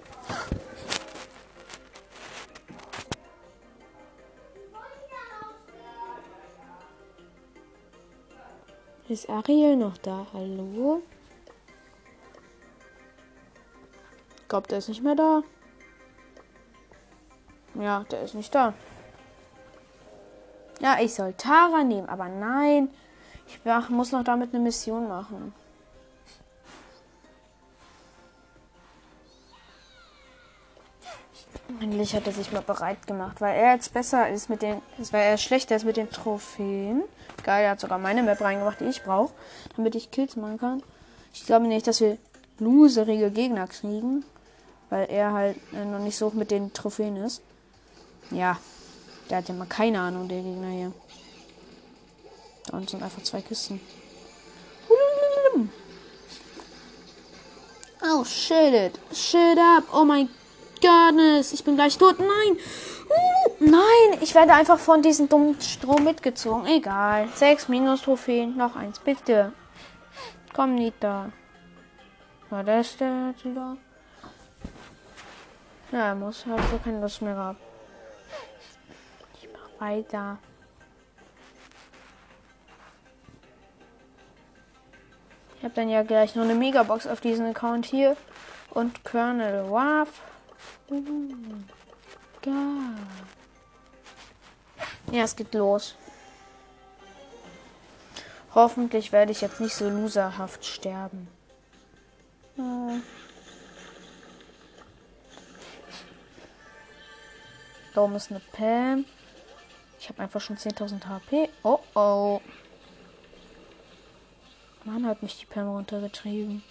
Ist 9.09 9.27
Ariel 9.27 9.75
noch 9.75 9.97
da? 9.97 10.27
Hallo? 10.33 11.01
Ich 14.47 14.49
glaube, 14.49 14.69
der 14.69 14.77
ist 14.77 14.87
nicht 14.87 15.03
mehr 15.03 15.15
da. 15.15 15.43
Ja, 17.73 18.05
der 18.09 18.21
ist 18.21 18.33
nicht 18.33 18.55
da. 18.55 18.73
Ja, 20.79 20.95
ich 21.01 21.13
soll 21.13 21.33
Tara 21.33 21.83
nehmen, 21.83 22.07
aber 22.07 22.29
nein. 22.29 22.87
Ich 23.45 23.59
muss 23.89 24.13
noch 24.13 24.23
damit 24.23 24.53
eine 24.53 24.63
Mission 24.63 25.09
machen. 25.09 25.53
Endlich 31.81 32.15
hat 32.15 32.25
er 32.25 32.31
sich 32.31 32.53
mal 32.53 32.61
bereit 32.61 33.05
gemacht, 33.05 33.41
weil 33.41 33.53
er 33.53 33.73
jetzt 33.73 33.93
besser 33.93 34.29
ist 34.29 34.49
mit 34.49 34.61
den, 34.61 34.81
weil 35.11 35.23
er 35.23 35.37
schlechter 35.37 35.75
ist 35.75 35.83
mit 35.83 35.97
den 35.97 36.09
Trophäen. 36.09 37.03
Geil, 37.43 37.65
er 37.65 37.71
hat 37.71 37.81
sogar 37.81 37.97
meine 37.97 38.23
Map 38.23 38.39
reingemacht, 38.39 38.79
die 38.79 38.85
ich 38.85 39.03
brauche, 39.03 39.33
damit 39.75 39.93
ich 39.95 40.09
Kills 40.09 40.37
machen 40.37 40.57
kann. 40.57 40.83
Ich 41.33 41.45
glaube 41.45 41.67
nicht, 41.67 41.85
dass 41.85 41.99
wir 41.99 42.17
loserige 42.59 43.29
Gegner 43.29 43.67
kriegen, 43.67 44.23
weil 44.89 45.09
er 45.09 45.33
halt 45.33 45.57
äh, 45.73 45.85
noch 45.85 45.99
nicht 45.99 46.17
so 46.17 46.31
mit 46.31 46.51
den 46.51 46.73
Trophäen 46.73 47.17
ist. 47.17 47.41
Ja, 48.31 48.57
der 49.29 49.37
hat 49.37 49.47
ja 49.47 49.53
mal 49.53 49.67
keine 49.67 49.99
Ahnung, 49.99 50.27
der 50.27 50.41
Gegner 50.41 50.69
hier. 50.69 50.91
Da 52.65 52.77
unten 52.77 52.87
sind 52.87 53.03
einfach 53.03 53.23
zwei 53.23 53.41
Kisten. 53.41 53.79
Oh 58.03 58.23
shit, 58.23 58.99
shit 59.11 59.57
up, 59.57 59.83
oh 59.91 60.05
mein 60.05 60.29
Goodness, 60.81 61.53
ich 61.53 61.63
bin 61.63 61.75
gleich 61.75 61.97
tot. 61.97 62.19
Nein. 62.19 62.57
Uh, 63.09 63.51
nein, 63.59 64.19
ich 64.21 64.35
werde 64.35 64.53
einfach 64.53 64.77
von 64.77 65.01
diesem 65.01 65.29
dummen 65.29 65.59
Strom 65.61 66.03
mitgezogen. 66.03 66.65
Egal. 66.67 67.27
Sechs 67.35 67.67
Minus-Trophäen. 67.67 68.55
Noch 68.57 68.75
eins, 68.75 68.99
bitte. 68.99 69.53
Komm, 70.53 70.75
Nita. 70.75 71.31
War 72.49 72.63
das 72.63 72.97
der 72.97 73.33
da? 73.43 73.77
Ja, 75.91 76.15
muss. 76.15 76.45
Hat 76.45 76.59
so 76.69 76.77
keine 76.77 76.99
Lust 76.99 77.21
mehr 77.21 77.35
gehabt. 77.35 77.61
Ich 79.41 79.47
mach 79.51 79.81
weiter. 79.81 80.37
Ich 85.57 85.63
habe 85.63 85.73
dann 85.73 85.89
ja 85.89 86.03
gleich 86.03 86.35
noch 86.35 86.43
eine 86.43 86.55
Megabox 86.55 87.07
auf 87.07 87.21
diesen 87.21 87.47
Account 87.47 87.85
hier. 87.85 88.15
Und 88.71 89.03
Colonel 89.05 89.71
Waff. 89.71 90.21
Ja, 95.11 95.23
es 95.23 95.35
geht 95.35 95.53
los. 95.53 95.95
Hoffentlich 98.53 99.11
werde 99.11 99.31
ich 99.31 99.41
jetzt 99.41 99.59
nicht 99.61 99.75
so 99.75 99.89
loserhaft 99.89 100.65
sterben. 100.65 101.27
Äh. 102.57 102.99
Da 107.97 108.03
oben 108.03 108.13
ist 108.13 108.29
eine 108.29 108.39
Pam. 108.51 109.05
Ich 109.99 110.07
habe 110.07 110.21
einfach 110.21 110.39
schon 110.39 110.55
10.000 110.55 111.07
HP. 111.07 111.49
Oh 111.63 111.79
oh. 111.95 112.39
Mann, 114.83 115.07
hat 115.07 115.23
mich 115.23 115.39
die 115.39 115.47
Pam 115.47 115.67
runtergetrieben. 115.67 116.61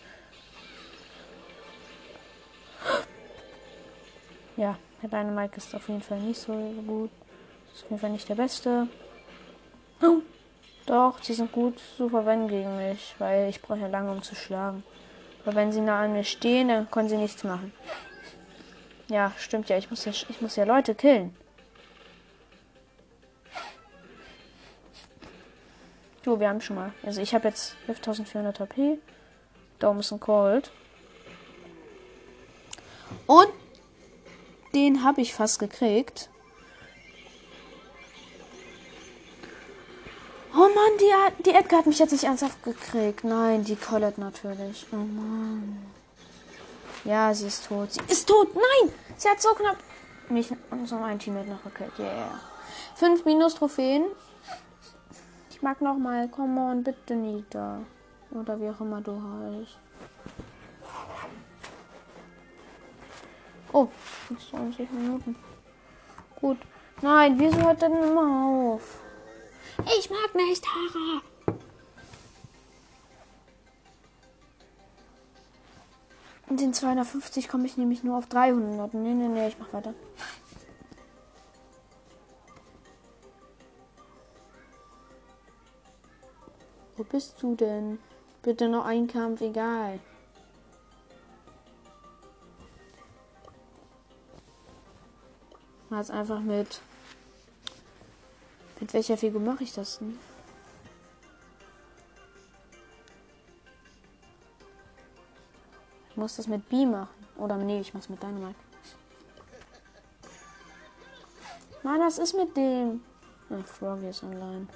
Ja, 4.56 4.78
der 5.02 5.08
Dynamite 5.08 5.56
ist 5.56 5.74
auf 5.74 5.88
jeden 5.88 6.00
Fall 6.00 6.20
nicht 6.20 6.40
so 6.40 6.52
gut. 6.86 7.10
Ist 7.74 7.82
auf 7.82 7.90
jeden 7.90 8.00
Fall 8.00 8.10
nicht 8.10 8.28
der 8.28 8.36
beste. 8.36 8.86
Doch, 10.86 11.20
sie 11.20 11.34
sind 11.34 11.50
gut 11.50 11.80
zu 11.96 12.08
verwenden 12.08 12.46
gegen 12.46 12.76
mich, 12.76 13.16
weil 13.18 13.50
ich 13.50 13.60
brauche 13.60 13.80
ja 13.80 13.88
lange, 13.88 14.12
um 14.12 14.22
zu 14.22 14.36
schlagen. 14.36 14.84
Aber 15.44 15.56
wenn 15.56 15.72
sie 15.72 15.80
nah 15.80 16.02
an 16.02 16.12
mir 16.12 16.22
stehen, 16.22 16.68
dann 16.68 16.88
können 16.88 17.08
sie 17.08 17.16
nichts 17.16 17.42
machen. 17.42 17.72
Ja, 19.08 19.32
stimmt 19.38 19.68
ja. 19.68 19.78
Ich 19.78 19.90
muss 19.90 20.04
ja, 20.04 20.12
ich 20.12 20.40
muss 20.40 20.56
ja 20.56 20.64
Leute 20.64 20.94
killen. 20.94 21.36
So, 26.24 26.40
wir 26.40 26.48
haben 26.48 26.60
schon 26.60 26.74
mal. 26.74 26.92
Also 27.04 27.20
ich 27.20 27.34
habe 27.34 27.46
jetzt 27.48 27.76
5400 27.86 28.58
HP. 28.58 28.98
Da 29.78 29.90
oben 29.90 30.00
ist 30.00 30.10
ein 30.10 30.18
Cold. 30.18 30.72
Und 33.26 33.48
den 34.74 35.04
habe 35.04 35.20
ich 35.20 35.34
fast 35.34 35.60
gekriegt. 35.60 36.28
Oh 40.52 40.58
Mann, 40.58 40.72
die, 40.98 41.42
die 41.44 41.50
Edgar 41.50 41.80
hat 41.80 41.86
mich 41.86 41.98
jetzt 41.98 42.12
nicht 42.12 42.24
ernsthaft 42.24 42.62
gekriegt. 42.64 43.22
Nein, 43.22 43.62
die 43.62 43.76
Colette 43.76 44.20
natürlich. 44.20 44.86
Oh 44.90 44.96
Mann. 44.96 45.95
Ja, 47.06 47.32
sie 47.32 47.46
ist 47.46 47.66
tot. 47.68 47.92
Sie 47.92 48.00
ist 48.08 48.28
tot. 48.28 48.48
Nein! 48.54 48.92
Sie 49.16 49.28
hat 49.28 49.40
so 49.40 49.50
knapp 49.50 49.76
mich 50.28 50.50
und 50.70 50.88
so 50.88 50.96
ein 50.96 51.18
Teammate 51.20 51.50
noch 51.50 51.62
gekillt. 51.62 51.96
Yeah. 52.00 52.40
Fünf 52.96 53.24
Minus-Trophäen. 53.24 54.06
Ich 55.50 55.62
mag 55.62 55.80
noch 55.80 55.96
mal. 55.96 56.28
Come 56.28 56.60
on, 56.60 56.82
bitte, 56.82 57.14
Nita. 57.14 57.78
Oder 58.32 58.60
wie 58.60 58.68
auch 58.70 58.80
immer 58.80 59.00
du 59.00 59.12
heißt. 59.12 59.78
Oh, 63.72 63.88
20 64.50 64.90
Minuten. 64.90 65.36
Gut. 66.40 66.58
Nein, 67.02 67.38
wieso 67.38 67.58
hört 67.58 67.82
denn 67.82 67.92
immer 67.92 68.72
auf? 68.72 68.82
Ich 69.98 70.10
mag 70.10 70.34
nicht 70.34 70.64
Tara. 70.64 71.22
In 76.48 76.56
den 76.56 76.72
250 76.72 77.48
komme 77.48 77.66
ich 77.66 77.76
nämlich 77.76 78.04
nur 78.04 78.16
auf 78.16 78.26
300. 78.26 78.94
Nee, 78.94 79.14
nee, 79.14 79.28
nee, 79.28 79.48
ich 79.48 79.58
mach 79.58 79.72
weiter. 79.72 79.94
Wo 86.96 87.04
bist 87.04 87.42
du 87.42 87.54
denn? 87.56 87.98
Bitte 88.42 88.68
noch 88.68 88.86
ein 88.86 89.08
Kampf, 89.08 89.40
egal. 89.40 89.98
Mal 95.90 96.10
einfach 96.10 96.40
mit. 96.40 96.80
Mit 98.80 98.94
welcher 98.94 99.16
Figur 99.16 99.40
mache 99.40 99.64
ich 99.64 99.72
das 99.72 99.98
denn? 99.98 100.18
Ich 106.16 106.18
muss 106.18 106.36
das 106.36 106.46
mit 106.46 106.66
B 106.70 106.86
machen. 106.86 107.10
Oder 107.36 107.58
nee, 107.58 107.78
ich 107.78 107.92
mach's 107.92 108.08
mit 108.08 108.22
Dynamite. 108.22 108.54
Mann, 111.82 112.00
was 112.00 112.16
ist 112.16 112.34
mit 112.34 112.56
dem? 112.56 113.02
Ach, 113.50 113.66
Froggy 113.66 114.08
ist 114.08 114.22
online. 114.22 114.66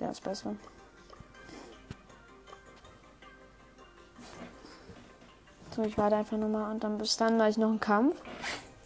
Der 0.00 0.10
ist 0.10 0.24
besser. 0.24 0.56
So, 5.76 5.82
ich 5.82 5.96
warte 5.96 6.16
einfach 6.16 6.36
nochmal 6.36 6.72
und 6.72 6.82
dann 6.82 6.98
bis 6.98 7.16
dann 7.16 7.36
mache 7.36 7.50
ich 7.50 7.56
noch 7.56 7.68
einen 7.68 7.78
Kampf 7.78 8.20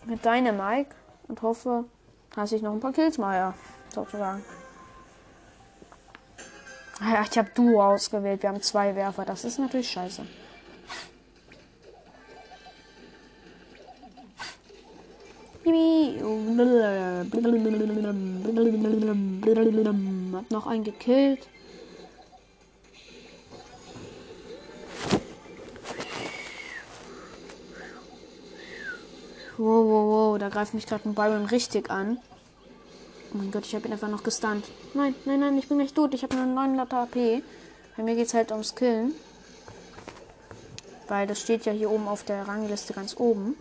mit 0.05 0.23
Dynamite 0.23 0.91
und 1.27 1.41
hoffe, 1.41 1.87
dass 2.35 2.53
ich 2.53 2.61
noch 2.61 2.73
ein 2.73 2.81
paar 2.81 2.93
Kills 2.93 3.17
mache, 3.17 3.37
ja, 3.37 3.55
sozusagen. 3.89 4.45
Ah 7.01 7.15
ja, 7.15 7.23
ich 7.23 7.39
habe 7.39 7.49
Duo 7.55 7.83
ausgewählt. 7.83 8.43
Wir 8.43 8.51
haben 8.51 8.61
zwei 8.61 8.95
Werfer. 8.95 9.25
Das 9.25 9.47
ist 9.47 9.59
natürlich 9.59 9.91
scheiße. 9.91 10.27
Hab 20.35 20.51
noch 20.51 20.67
einen 20.67 20.85
gekillt. 20.85 21.47
Wow, 29.59 29.85
wow, 29.87 30.07
wow, 30.07 30.39
da 30.39 30.49
greift 30.49 30.75
mich 30.75 30.87
gerade 30.87 31.09
ein 31.09 31.15
Byron 31.15 31.45
richtig 31.47 31.91
an. 31.91 32.19
Oh 33.33 33.39
mein 33.39 33.51
Gott, 33.53 33.65
ich 33.65 33.75
habe 33.75 33.87
ihn 33.87 33.93
einfach 33.93 34.09
noch 34.09 34.23
gestunt. 34.23 34.65
Nein, 34.95 35.15
nein, 35.25 35.41
nein, 35.41 35.57
ich 35.57 35.69
bin 35.69 35.77
nicht 35.77 35.95
tot. 35.95 36.15
Ich 36.15 36.23
habe 36.23 36.35
nur 36.35 36.47
900 36.47 36.93
AP. 36.93 37.43
Bei 37.97 38.03
mir 38.03 38.17
geht 38.17 38.27
es 38.27 38.35
halt 38.35 38.51
ums 38.51 38.75
Killen. 38.75 39.13
Weil 41.07 41.27
das 41.27 41.41
steht 41.41 41.65
ja 41.65 41.73
hier 41.73 41.91
oben 41.91 42.09
auf 42.09 42.25
der 42.25 42.49
Rangliste 42.49 42.93
ganz 42.93 43.17
oben. 43.17 43.57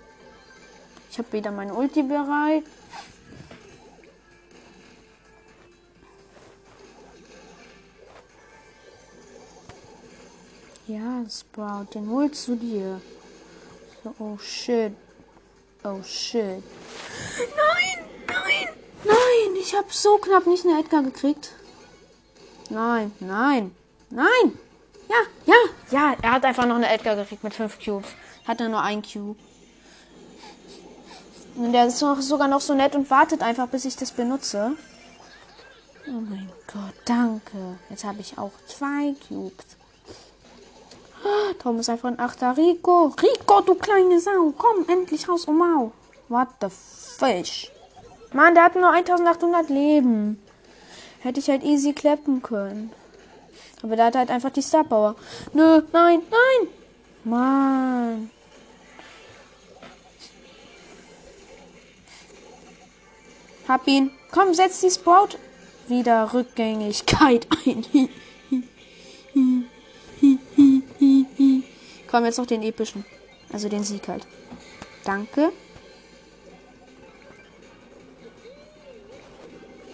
Ich 1.11 1.17
habe 1.19 1.31
wieder 1.33 1.51
meine 1.51 1.73
Ulti 1.73 2.03
bereit. 2.03 2.63
Ja, 10.91 11.23
Sprout, 11.29 11.93
den 11.93 12.09
holst 12.09 12.49
du 12.49 12.55
dir. 12.57 12.99
So, 14.03 14.13
oh 14.19 14.37
shit. 14.37 14.91
Oh 15.85 16.03
shit. 16.03 16.61
Nein, 17.55 18.05
nein, 18.27 18.67
nein. 19.05 19.55
Ich 19.57 19.73
habe 19.73 19.87
so 19.89 20.17
knapp 20.17 20.47
nicht 20.47 20.65
eine 20.65 20.81
Edgar 20.81 21.01
gekriegt. 21.01 21.53
Nein, 22.69 23.13
nein, 23.21 23.73
nein. 24.09 24.59
Ja, 25.07 25.21
ja, 25.45 25.55
ja. 25.91 26.17
Er 26.21 26.31
hat 26.33 26.43
einfach 26.43 26.65
noch 26.65 26.75
eine 26.75 26.89
Edgar 26.89 27.15
gekriegt 27.15 27.45
mit 27.45 27.53
5 27.53 27.79
Cubes. 27.81 28.09
Hat 28.45 28.59
er 28.59 28.67
nur 28.67 28.81
ein 28.81 29.01
Cube. 29.01 29.39
Und 31.55 31.71
der 31.71 31.87
ist 31.87 32.01
noch, 32.01 32.19
sogar 32.19 32.49
noch 32.49 32.61
so 32.61 32.73
nett 32.73 32.95
und 32.95 33.09
wartet 33.09 33.43
einfach, 33.43 33.69
bis 33.69 33.85
ich 33.85 33.95
das 33.95 34.11
benutze. 34.11 34.75
Oh 36.05 36.19
mein 36.19 36.51
Gott, 36.67 36.95
danke. 37.05 37.77
Jetzt 37.89 38.03
habe 38.03 38.19
ich 38.19 38.37
auch 38.37 38.51
zwei 38.67 39.15
Cubes. 39.29 39.77
Tom 41.59 41.79
ist 41.79 41.89
einfach 41.89 42.09
ein 42.09 42.19
Achter. 42.19 42.55
Rico, 42.57 43.13
Rico, 43.21 43.61
du 43.61 43.75
kleine 43.75 44.19
Sau. 44.19 44.53
Komm, 44.57 44.85
endlich 44.87 45.27
raus, 45.27 45.47
Mau. 45.47 45.91
What 46.29 46.47
the 46.61 46.67
fish? 46.69 47.71
Mann, 48.33 48.55
der 48.55 48.63
hat 48.63 48.75
nur 48.75 48.91
1800 48.91 49.69
Leben. 49.69 50.41
Hätte 51.19 51.39
ich 51.39 51.49
halt 51.49 51.63
easy 51.63 51.93
klappen 51.93 52.41
können. 52.41 52.91
Aber 53.83 53.95
der 53.95 54.05
hat 54.05 54.15
halt 54.15 54.29
einfach 54.29 54.51
die 54.51 54.61
Star 54.61 54.83
Power. 54.83 55.15
Nö, 55.53 55.81
nein, 55.91 56.21
nein. 56.29 56.67
Mann. 57.23 58.31
Hab 63.67 63.87
ihn. 63.87 64.11
Komm, 64.31 64.53
setz 64.53 64.79
die 64.81 64.89
Sprout 64.89 65.37
wieder 65.87 66.33
Rückgängigkeit 66.33 67.47
ein. 67.65 67.85
Komm, 72.11 72.25
jetzt 72.25 72.37
noch 72.37 72.45
den 72.45 72.61
epischen. 72.61 73.05
Also 73.53 73.69
den 73.69 73.83
Sieg 73.85 74.07
halt. 74.09 74.27
Danke. 75.05 75.51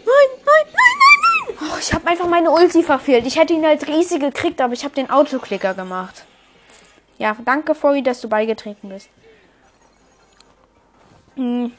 Nein, 0.06 0.28
nein, 0.46 0.66
nein, 0.66 0.98
nein, 1.00 1.56
nein. 1.60 1.70
Oh, 1.72 1.78
ich 1.80 1.94
habe 1.94 2.08
einfach 2.08 2.28
meine 2.28 2.50
Ulti 2.50 2.82
verfehlt. 2.82 3.26
Ich 3.28 3.38
hätte 3.38 3.54
ihn 3.54 3.66
halt 3.66 3.88
riesig 3.88 4.20
gekriegt, 4.20 4.60
aber 4.62 4.74
ich 4.74 4.84
habe 4.84 4.96
den 4.96 5.12
Autoklicker 5.12 5.76
gemacht. 5.76 6.26
Ja, 7.20 7.36
danke, 7.46 7.76
Fori, 7.76 8.02
dass 8.02 8.22
du 8.22 8.30
beigetreten 8.30 8.90
bist. 8.90 9.10
Hm. 11.36 11.72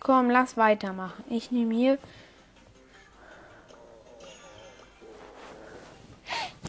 Komm, 0.00 0.30
lass 0.30 0.56
weitermachen. 0.56 1.24
Ich 1.30 1.50
nehme 1.50 1.74
hier. 1.74 1.98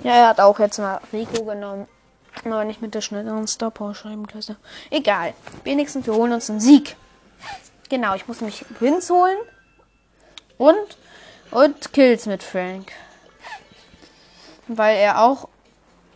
Ja, 0.04 0.12
er 0.12 0.28
hat 0.30 0.40
auch 0.40 0.60
jetzt 0.60 0.78
mal 0.80 1.02
Rico 1.12 1.44
genommen. 1.44 1.88
Aber 2.44 2.66
nicht 2.66 2.82
mit 2.82 2.94
der 2.94 3.02
schnelleren 3.02 3.48
Star 3.48 3.72
Power 3.72 3.96
Scheibenklasse. 3.96 4.58
Egal. 4.90 5.34
Wenigstens 5.64 6.06
wir 6.06 6.16
holen 6.16 6.34
uns 6.34 6.50
einen 6.50 6.60
Sieg. 6.60 6.96
Genau, 7.90 8.16
ich 8.16 8.28
muss 8.28 8.42
mich 8.42 8.66
Wins 8.80 9.10
holen. 9.10 9.38
Und, 10.58 10.98
und 11.52 11.94
Kills 11.94 12.26
mit 12.26 12.44
Frank. 12.44 12.92
Weil 14.68 14.98
er 14.98 15.22
auch 15.22 15.48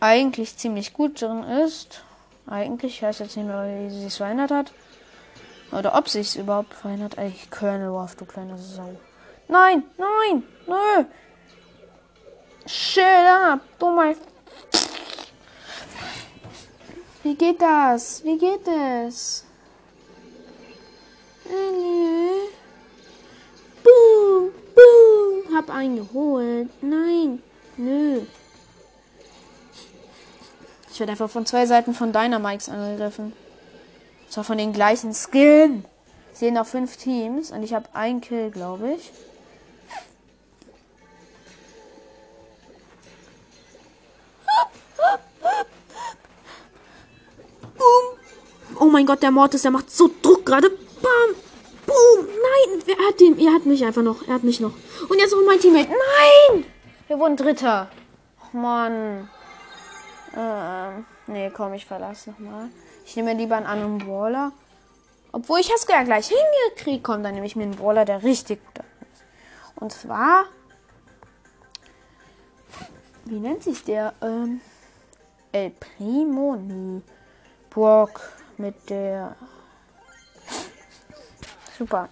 eigentlich 0.00 0.56
ziemlich 0.56 0.92
gut 0.92 1.20
drin 1.20 1.44
ist. 1.44 2.02
Eigentlich, 2.46 2.96
ich 2.96 3.02
weiß 3.02 3.18
jetzt 3.20 3.36
nicht 3.36 3.46
mehr, 3.46 3.64
wie 3.64 3.90
sie 3.90 4.06
es 4.06 4.16
verändert 4.16 4.50
hat. 4.50 4.72
Oder 5.70 5.96
ob 5.96 6.08
sich 6.08 6.28
es 6.28 6.36
überhaupt 6.36 6.74
verändert. 6.74 7.18
Ey, 7.18 7.34
Colonel 7.50 7.92
Wolf, 7.92 8.16
du 8.16 8.24
kleine 8.24 8.58
Sau. 8.58 8.96
Nein, 9.48 9.82
nein, 9.98 10.42
nö. 10.66 11.04
Shut 12.66 13.04
up, 13.04 13.60
du 13.78 13.90
mein. 13.90 14.16
Wie 17.22 17.34
geht 17.34 17.60
das? 17.60 18.22
Wie 18.24 18.38
geht 18.38 18.66
es? 18.66 19.44
Boom, 23.82 24.50
boom. 24.74 25.56
Hab 25.56 25.70
einen 25.70 25.96
geholt. 25.96 26.70
Nein, 26.82 27.42
nö. 27.76 28.22
Ich 30.90 31.00
werde 31.00 31.12
einfach 31.12 31.30
von 31.30 31.46
zwei 31.46 31.66
Seiten 31.66 31.94
von 31.94 32.12
Dynamics 32.12 32.68
angegriffen. 32.68 33.32
Zwar 34.28 34.44
von 34.44 34.58
den 34.58 34.72
gleichen 34.72 35.14
Skin. 35.14 35.84
Sehen 36.32 36.54
noch 36.54 36.66
fünf 36.66 36.96
Teams 36.96 37.50
und 37.50 37.62
ich 37.62 37.74
habe 37.74 37.88
einen 37.94 38.20
Kill, 38.20 38.50
glaube 38.50 38.94
ich. 38.94 39.10
Mein 48.98 49.06
Gott, 49.06 49.22
der 49.22 49.30
Mortis, 49.30 49.62
der 49.62 49.70
macht 49.70 49.92
so 49.92 50.10
Druck 50.22 50.44
gerade. 50.44 50.70
Bam! 50.70 51.36
Boom! 51.86 52.26
Nein! 52.26 52.82
Wer 52.84 52.96
hat 53.06 53.20
den? 53.20 53.38
Er 53.38 53.54
hat 53.54 53.64
mich 53.64 53.84
einfach 53.84 54.02
noch. 54.02 54.26
Er 54.26 54.34
hat 54.34 54.42
mich 54.42 54.58
noch. 54.58 54.72
Und 55.08 55.18
jetzt 55.20 55.30
noch 55.30 55.46
mein 55.46 55.60
Teammate. 55.60 55.88
Nein! 55.88 56.64
Wir 57.06 57.16
wurden 57.16 57.36
Dritter. 57.36 57.88
Oh 58.42 58.56
Mann. 58.56 59.30
Ähm, 60.36 61.06
nee, 61.28 61.48
komm, 61.54 61.74
ich 61.74 61.86
verlasse 61.86 62.30
nochmal. 62.30 62.70
Ich 63.06 63.14
nehme 63.14 63.34
lieber 63.34 63.56
einen 63.56 63.66
anderen 63.66 63.98
Brawler. 63.98 64.50
Obwohl 65.30 65.60
ich 65.60 65.70
es 65.72 65.86
ja 65.88 66.02
gleich 66.02 66.26
hingekriegt. 66.26 67.04
Komm, 67.04 67.22
dann 67.22 67.34
nehme 67.34 67.46
ich 67.46 67.54
mir 67.54 67.62
einen 67.62 67.76
Brawler, 67.76 68.04
der 68.04 68.24
richtig 68.24 68.58
gut 68.66 68.84
ist. 69.12 69.22
Und 69.76 69.92
zwar. 69.92 70.46
Wie 73.26 73.38
nennt 73.38 73.62
sich 73.62 73.84
der? 73.84 74.14
Ähm, 74.22 74.60
El 75.52 75.70
Primo? 75.70 76.56
Nö. 76.56 77.00
Brock 77.70 78.20
mit 78.58 78.90
der. 78.90 79.36
Super. 81.76 82.08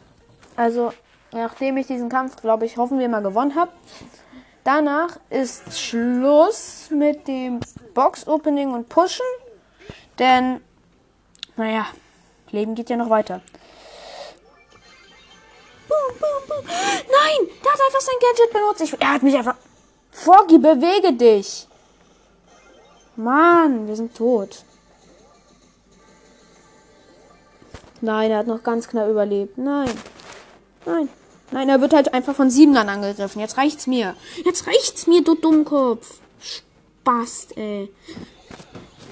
Also, 0.57 0.93
nachdem 1.33 1.77
ich 1.77 1.87
diesen 1.87 2.09
Kampf, 2.09 2.41
glaube 2.41 2.67
ich, 2.67 2.77
hoffen 2.77 2.99
wir 2.99 3.09
mal 3.09 3.23
gewonnen 3.23 3.55
habe. 3.55 3.73
Danach 4.65 5.19
ist 5.31 5.79
Schluss 5.79 6.89
mit 6.91 7.29
dem 7.29 7.61
Box-Opening 7.95 8.73
und 8.73 8.89
Pushen. 8.89 9.27
Denn 10.19 10.61
naja, 11.57 11.87
Leben 12.51 12.75
geht 12.75 12.91
ja 12.91 12.97
noch 12.97 13.11
weiter. 13.11 13.41
Boom, 15.89 16.19
boom, 16.19 16.49
boom. 16.49 16.67
Nein, 16.67 17.49
der 17.65 17.73
hat 17.73 17.81
einfach 17.87 18.01
sein 18.01 18.15
Gadget 18.21 18.53
benutzt. 18.53 18.81
Ich, 18.83 19.01
er 19.01 19.13
hat 19.15 19.23
mich 19.23 19.37
einfach. 19.37 19.57
Froggy, 20.11 20.59
bewege 20.59 21.13
dich. 21.13 21.67
Mann, 23.17 23.87
wir 23.87 23.97
sind 23.97 24.15
tot. 24.15 24.65
Nein, 28.01 28.31
er 28.31 28.39
hat 28.39 28.47
noch 28.47 28.63
ganz 28.63 28.89
knapp 28.89 29.09
überlebt. 29.09 29.59
Nein. 29.59 29.91
Nein. 30.85 31.09
Nein, 31.51 31.69
er 31.69 31.81
wird 31.81 31.95
halt 31.95 32.13
einfach 32.13 32.35
von 32.35 32.51
Siebenern 32.51 32.89
angegriffen. 32.89 33.41
Jetzt 33.41 33.57
reicht's 33.57 33.87
mir. 33.87 34.15
Jetzt 34.45 34.67
reicht's 34.67 35.07
mir, 35.07 35.23
du 35.23 35.35
Dummkopf. 35.35 36.21
Spaß, 36.41 37.53
ey. 37.57 37.93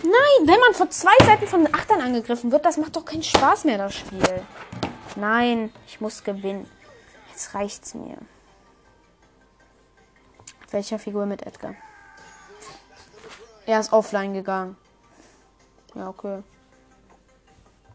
Nein, 0.02 0.48
wenn 0.48 0.60
man 0.60 0.74
von 0.74 0.90
zwei 0.90 1.16
Seiten 1.24 1.46
von 1.46 1.66
Achtern 1.72 2.00
angegriffen 2.00 2.52
wird, 2.52 2.64
das 2.64 2.76
macht 2.76 2.96
doch 2.96 3.04
keinen 3.04 3.22
Spaß 3.22 3.64
mehr, 3.64 3.78
das 3.78 3.94
Spiel. 3.94 4.42
Nein, 5.16 5.72
ich 5.86 6.00
muss 6.00 6.24
gewinnen. 6.24 6.68
Jetzt 7.30 7.54
reicht's 7.54 7.94
mir. 7.94 8.18
Welcher 10.70 10.98
Figur 10.98 11.24
mit 11.24 11.46
Edgar? 11.46 11.74
Er 13.64 13.80
ist 13.80 13.92
offline 13.92 14.34
gegangen. 14.34 14.76
Ja, 15.94 16.08
okay. 16.08 16.42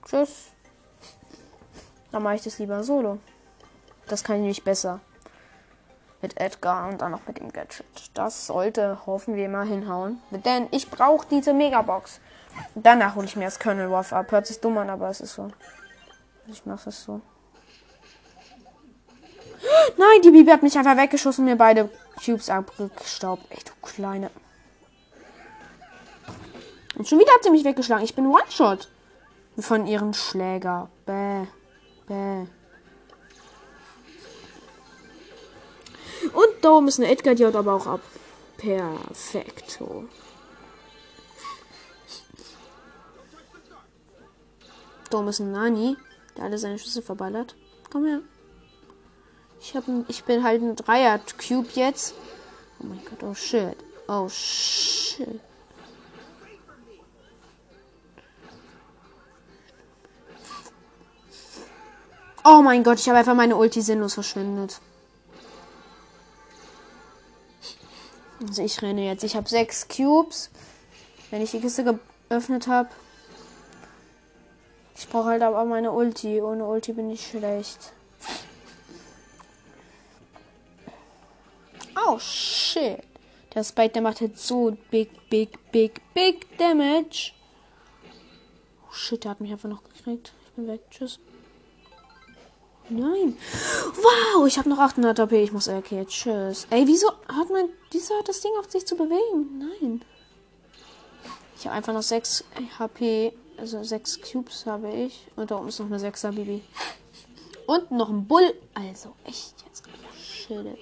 Tschüss. 0.08 0.52
Dann 2.12 2.24
mache 2.24 2.36
ich 2.36 2.43
das 2.43 2.60
lieber 2.60 2.84
solo. 2.84 3.19
Das 4.08 4.24
kann 4.24 4.38
ich 4.38 4.41
nämlich 4.41 4.63
besser. 4.63 5.00
Mit 6.22 6.39
Edgar 6.39 6.89
und 6.89 7.02
dann 7.02 7.12
noch 7.12 7.28
mit 7.28 7.39
dem 7.39 7.54
Gadget. 7.54 7.86
Das 8.13 8.48
sollte, 8.48 9.06
hoffen 9.06 9.36
wir 9.36 9.48
mal, 9.48 9.65
hinhauen. 9.65 10.22
Denn 10.32 10.67
ich 10.72 10.89
brauche 10.89 11.26
diese 11.30 11.54
Megabox. 11.54 12.19
Danach 12.76 13.15
hole 13.15 13.26
ich 13.26 13.36
mir 13.36 13.45
das 13.45 13.60
Colonel 13.60 13.91
Waff 13.91 14.12
ab. 14.12 14.32
Hört 14.32 14.48
sich 14.48 14.60
dumm 14.60 14.78
an, 14.78 14.89
aber 14.89 15.10
es 15.10 15.22
ist 15.22 15.36
so. 15.36 15.50
Ich 16.48 16.65
mache 16.65 16.89
es 16.89 17.04
so. 17.04 17.22
Nein, 19.98 20.22
die 20.24 20.32
Bibi 20.32 20.52
hat 20.52 20.63
mich 20.63 20.78
einfach 20.78 20.98
weggeschossen 20.98 21.43
und 21.43 21.52
mir 21.52 21.58
beide 21.58 21.89
Cubes 22.24 22.50
abgestaubt. 22.50 23.43
Ey, 23.50 23.60
du 23.63 23.88
kleine. 23.88 24.32
Und 26.98 27.08
schon 27.08 27.19
wieder 27.19 27.34
hat 27.34 27.43
sie 27.43 27.50
mich 27.50 27.63
weggeschlagen. 27.63 28.04
Ich 28.04 28.15
bin 28.15 28.28
One-Shot. 28.28 28.89
Von 29.58 29.88
ihren 29.88 30.13
Schläger. 30.13 30.89
Bäh. 31.06 31.18
Bäh. 32.10 32.48
Und 36.34 36.48
da 36.62 36.72
oben 36.72 36.88
ist 36.88 37.00
eine 37.00 37.10
Edgar, 37.10 37.36
die 37.36 37.45
haut 37.45 37.56
aber 37.56 37.74
auch 37.74 37.88
ab. 37.88 38.02
Perfekto. 38.58 40.06
Da 45.10 45.17
oben 45.17 45.30
ist 45.30 45.39
ein 45.39 45.52
Nani, 45.52 45.95
der 46.36 46.43
alle 46.45 46.58
seine 46.58 46.78
Schüsse 46.78 47.02
verballert. 47.02 47.56
Komm 47.91 48.06
her. 48.06 48.22
Ich, 49.62 49.76
hab 49.76 49.84
ich 50.08 50.24
bin 50.24 50.43
halt 50.43 50.62
ein 50.62 50.76
Dreier-Cube 50.76 51.69
jetzt. 51.76 52.15
Oh 52.80 52.86
mein 52.88 53.02
Gott, 53.06 53.24
oh 53.24 53.34
shit. 53.34 53.78
Oh 54.08 54.28
shit. 54.30 55.39
Oh 62.43 62.62
mein 62.62 62.84
Gott, 62.84 62.99
ich 62.99 63.08
habe 63.10 63.19
einfach 63.19 63.36
meine 63.36 63.56
Ulti 63.56 63.82
sinnlos 63.82 64.13
verschwendet. 64.13 64.80
Also 68.41 68.63
ich 68.63 68.82
renne 68.82 69.06
jetzt. 69.06 69.23
Ich 69.23 69.36
habe 69.36 69.49
sechs 69.49 69.88
Cubes. 69.88 70.49
Wenn 71.30 71.41
ich 71.41 71.52
die 71.52 71.60
Kiste 71.60 71.99
geöffnet 72.30 72.67
habe. 72.67 72.89
Ich 74.95 75.08
brauche 75.08 75.30
halt 75.30 75.41
aber 75.41 75.65
meine 75.65 75.91
Ulti. 75.91 76.41
Ohne 76.41 76.65
Ulti 76.65 76.93
bin 76.93 77.10
ich 77.10 77.28
schlecht. 77.28 77.93
Oh 82.08 82.17
shit. 82.17 83.04
Der 83.54 83.63
Spike, 83.63 83.93
der 83.93 84.02
macht 84.02 84.21
jetzt 84.21 84.45
so 84.47 84.78
big, 84.89 85.30
big, 85.30 85.71
big, 85.71 86.02
big 86.13 86.58
Damage. 86.58 87.34
Oh 88.88 88.93
shit, 88.93 89.23
der 89.23 89.32
hat 89.32 89.41
mich 89.41 89.52
einfach 89.52 89.69
noch 89.69 89.84
gekriegt. 89.84 90.34
Ich 90.45 90.52
bin 90.54 90.67
weg. 90.67 90.82
Tschüss. 90.89 91.19
Nein. 92.89 93.38
Wow, 93.95 94.47
ich 94.47 94.58
habe 94.58 94.69
noch 94.69 94.80
800 94.80 95.19
AP. 95.19 95.34
Ich 95.34 95.52
muss 95.52 95.67
okay, 95.67 96.06
tschüss. 96.06 96.65
Ey, 96.69 96.88
wieso 96.88 97.12
hat 97.28 97.49
man 97.49 97.69
wieso 97.91 98.17
hat 98.17 98.28
das 98.28 98.41
Ding 98.41 98.52
auf 98.60 98.69
sich 98.69 98.86
zu 98.86 98.95
bewegen? 98.95 99.60
Nein. 99.60 100.02
Ich 101.58 101.65
habe 101.65 101.75
einfach 101.75 101.93
noch 101.93 102.04
6 102.04 102.45
HP, 102.80 103.34
also 103.58 103.84
6 103.84 104.21
Cubes 104.21 104.65
habe 104.65 104.91
ich 104.91 105.28
und 105.36 105.52
da 105.52 105.58
oben 105.58 105.67
ist 105.67 105.80
noch 105.80 105.88
eine 105.88 105.97
6er 105.97 106.32
Bibi. 106.32 106.63
Und 107.67 107.91
noch 107.91 108.10
ein 108.10 108.25
Bull. 108.25 108.54
Also 108.73 109.13
echt 109.25 109.56
jetzt. 109.65 109.84
Shit. 110.17 110.78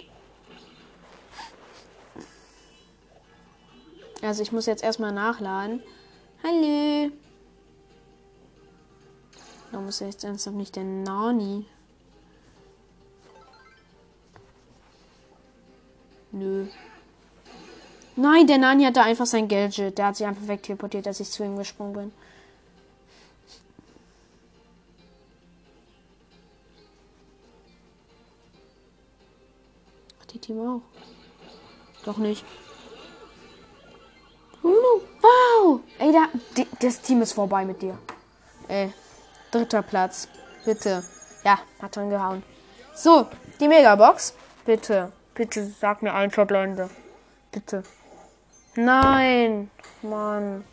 Also 4.22 4.42
ich 4.42 4.52
muss 4.52 4.66
jetzt 4.66 4.84
erstmal 4.84 5.12
nachladen. 5.12 5.84
Hallo. 6.44 7.12
Da 9.72 9.82
muss 9.82 10.00
jetzt 10.00 10.24
ernsthaft 10.24 10.56
nicht 10.56 10.76
der 10.76 10.86
Nani. 10.86 11.66
Nö. 16.38 16.68
Nein, 18.16 18.46
der 18.48 18.58
Nani 18.58 18.84
hatte 18.84 19.02
einfach 19.02 19.26
sein 19.26 19.48
Gadget. 19.48 19.98
Der 19.98 20.08
hat 20.08 20.18
sich 20.18 20.28
einfach 20.28 20.48
wegteleportiert, 20.48 21.08
als 21.08 21.20
ich 21.20 21.30
zu 21.30 21.44
ihm 21.44 21.58
gesprungen 21.58 21.94
bin. 21.94 22.12
Ach, 30.22 30.26
die 30.26 30.40
Team 30.40 30.60
auch. 30.62 30.82
Doch 32.06 32.18
nicht. 32.18 32.46
Wow! 34.62 35.80
Ey, 36.00 36.12
da, 36.12 36.28
die, 36.56 36.68
das 36.80 37.02
Team 37.02 37.22
ist 37.22 37.34
vorbei 37.34 37.66
mit 37.66 37.82
dir. 37.82 37.98
Ey, 38.68 38.94
dritter 39.52 39.82
Platz. 39.82 40.28
Bitte. 40.66 41.04
Ja, 41.44 41.60
hat 41.82 41.96
schon 41.96 42.10
gehauen. 42.10 42.44
So, 42.96 43.28
die 43.60 43.68
Megabox. 43.68 44.34
Bitte. 44.66 45.12
Bitte 45.38 45.68
sag 45.68 46.02
mir 46.02 46.16
ein 46.16 46.32
Verblende. 46.32 46.90
Bitte. 47.52 47.84
Nein. 48.76 49.70
Mann. 50.02 50.66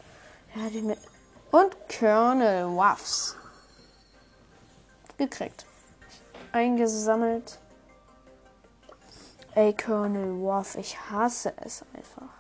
Ja, 0.55 0.70
die 0.70 0.81
mit 0.81 0.98
Und 1.50 1.77
Colonel 1.90 2.74
Waffs. 2.74 3.37
Gekriegt. 5.18 5.66
Eingesammelt. 6.53 7.59
Ey, 9.55 9.74
Colonel 9.74 10.42
Waff, 10.42 10.77
ich 10.77 10.98
hasse 11.11 11.53
es 11.59 11.85
einfach. 11.94 12.33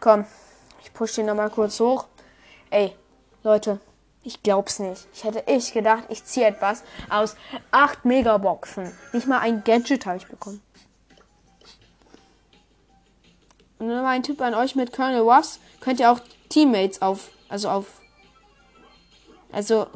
Komm, 0.00 0.26
ich 0.82 0.92
push 0.92 1.14
den 1.14 1.26
nochmal 1.26 1.48
kurz 1.48 1.80
hoch. 1.80 2.08
Ey, 2.68 2.94
Leute, 3.42 3.80
ich 4.24 4.42
glaub's 4.42 4.78
nicht. 4.78 5.06
Ich 5.12 5.24
hätte 5.24 5.44
ich 5.46 5.72
gedacht, 5.72 6.04
ich 6.08 6.24
ziehe 6.24 6.46
etwas 6.46 6.82
aus 7.10 7.36
acht 7.70 8.04
Megaboxen. 8.04 8.90
Nicht 9.12 9.26
mal 9.26 9.38
ein 9.40 9.62
Gadget 9.64 10.06
habe 10.06 10.16
ich 10.16 10.26
bekommen. 10.26 10.62
Und 13.78 13.88
nur 13.88 14.02
mein 14.02 14.22
Tipp 14.22 14.40
an 14.40 14.54
euch 14.54 14.74
mit 14.74 14.92
Colonel 14.92 15.20
Ruffs, 15.20 15.60
könnt 15.80 16.00
ihr 16.00 16.10
auch 16.10 16.20
Teammates 16.48 17.02
auf, 17.02 17.30
also 17.48 17.68
auf, 17.68 18.00
also 19.52 19.86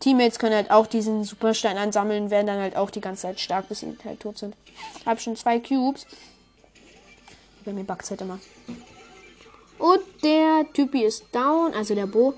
Teammates 0.00 0.38
können 0.38 0.54
halt 0.54 0.70
auch 0.70 0.86
diesen 0.86 1.24
Superstein 1.24 1.76
ansammeln, 1.76 2.30
werden 2.30 2.46
dann 2.46 2.60
halt 2.60 2.76
auch 2.76 2.90
die 2.90 3.00
ganze 3.00 3.22
Zeit 3.22 3.40
stark, 3.40 3.68
bis 3.68 3.80
sie 3.80 3.98
halt 4.04 4.20
tot 4.20 4.38
sind. 4.38 4.54
Ich 5.00 5.06
habe 5.06 5.20
schon 5.20 5.36
zwei 5.36 5.58
Cubes. 5.58 6.06
Bei 7.64 7.72
mir 7.72 7.84
backt 7.84 8.08
halt 8.08 8.20
immer. 8.22 8.38
Und 9.78 10.00
der 10.22 10.64
Typi 10.72 11.04
ist 11.04 11.24
down, 11.32 11.74
also 11.74 11.94
der 11.94 12.06
Bo. 12.06 12.34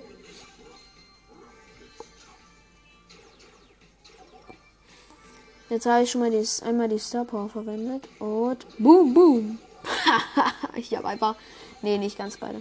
Jetzt 5.71 5.87
habe 5.87 6.03
ich 6.03 6.11
schon 6.11 6.21
mal 6.21 6.33
dies, 6.33 6.63
einmal 6.63 6.89
die 6.89 6.99
Star 6.99 7.25
Power 7.25 7.49
verwendet. 7.49 8.09
Und 8.19 8.67
boom, 8.79 9.15
boom. 9.15 9.59
ich 10.75 10.93
habe 10.97 11.07
einfach. 11.07 11.37
Nee, 11.81 11.97
nicht 11.97 12.19
ganz 12.19 12.37
beide. 12.37 12.61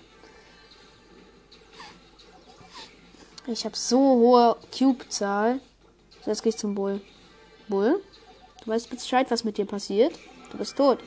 Ich 3.48 3.65
habe 3.65 3.76
so 3.76 3.98
hohe 3.98 4.58
Cube-Zahl. 4.78 5.60
So, 6.24 6.30
jetzt 6.30 6.43
gehe 6.43 6.52
ich 6.52 6.58
zum 6.58 6.76
Bull. 6.76 7.02
Bull? 7.67 8.00
Du 8.63 8.69
weißt 8.69 8.91
Bescheid, 8.91 9.26
was 9.32 9.43
mit 9.43 9.58
dir 9.58 9.65
passiert. 9.65 10.13
Du 10.52 10.60
bist 10.60 10.78
tot. 10.78 11.00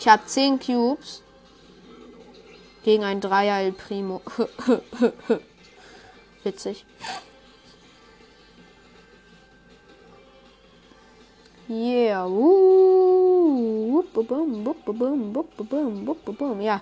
Ich 0.00 0.08
habe 0.08 0.26
10 0.26 0.58
Cubes. 0.58 1.22
Gegen 2.82 3.04
ein 3.04 3.20
Dreier 3.20 3.60
El 3.60 3.72
Primo. 3.72 4.22
Witzig. 6.42 6.84
Yeah. 11.68 12.26
Ja. 16.60 16.80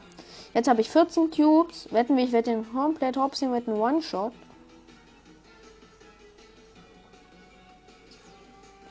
Jetzt 0.55 0.69
habe 0.69 0.81
ich 0.81 0.91
14 0.91 1.31
Cubes. 1.31 1.89
Wetten 1.93 2.17
wir, 2.17 2.25
ich 2.25 2.33
werde 2.33 2.51
den 2.51 2.73
komplett 2.73 3.17
hopsy 3.17 3.47
mit 3.47 3.69
einem 3.69 3.81
One-Shot. 3.81 4.33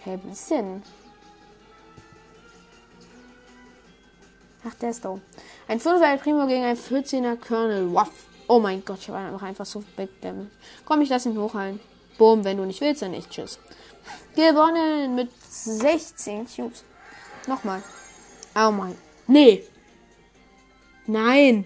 Hey, 0.04 0.18
bisschen. 0.18 0.82
Ach, 4.68 4.74
der 4.76 4.90
ist 4.92 5.04
da. 5.04 5.20
Ein 5.68 5.80
5er 5.80 6.18
Primo 6.18 6.48
gegen 6.48 6.64
ein 6.64 6.78
14er 6.78 7.36
Colonel. 7.36 7.94
Waff. 7.94 8.28
Oh 8.48 8.60
mein 8.60 8.84
Gott, 8.84 9.00
ich 9.00 9.10
habe 9.10 9.44
einfach, 9.44 9.66
so 9.66 9.84
Big 9.96 10.22
Damage. 10.22 10.50
Komm, 10.86 11.02
ich 11.02 11.10
lass 11.10 11.26
ihn 11.26 11.38
hochheilen. 11.38 11.80
Boom, 12.18 12.44
wenn 12.44 12.58
du 12.58 12.66
nicht 12.66 12.82
willst, 12.82 13.02
dann 13.02 13.12
nicht. 13.12 13.30
Tschüss. 13.30 13.60
Gewonnen 14.36 15.16
mit 15.16 15.30
16 15.52 16.48
Cubes. 16.48 16.84
Nochmal. 17.48 17.84
Oh 18.56 18.72
mein. 18.72 18.96
Nee. 19.28 19.64
Nein. 21.08 21.66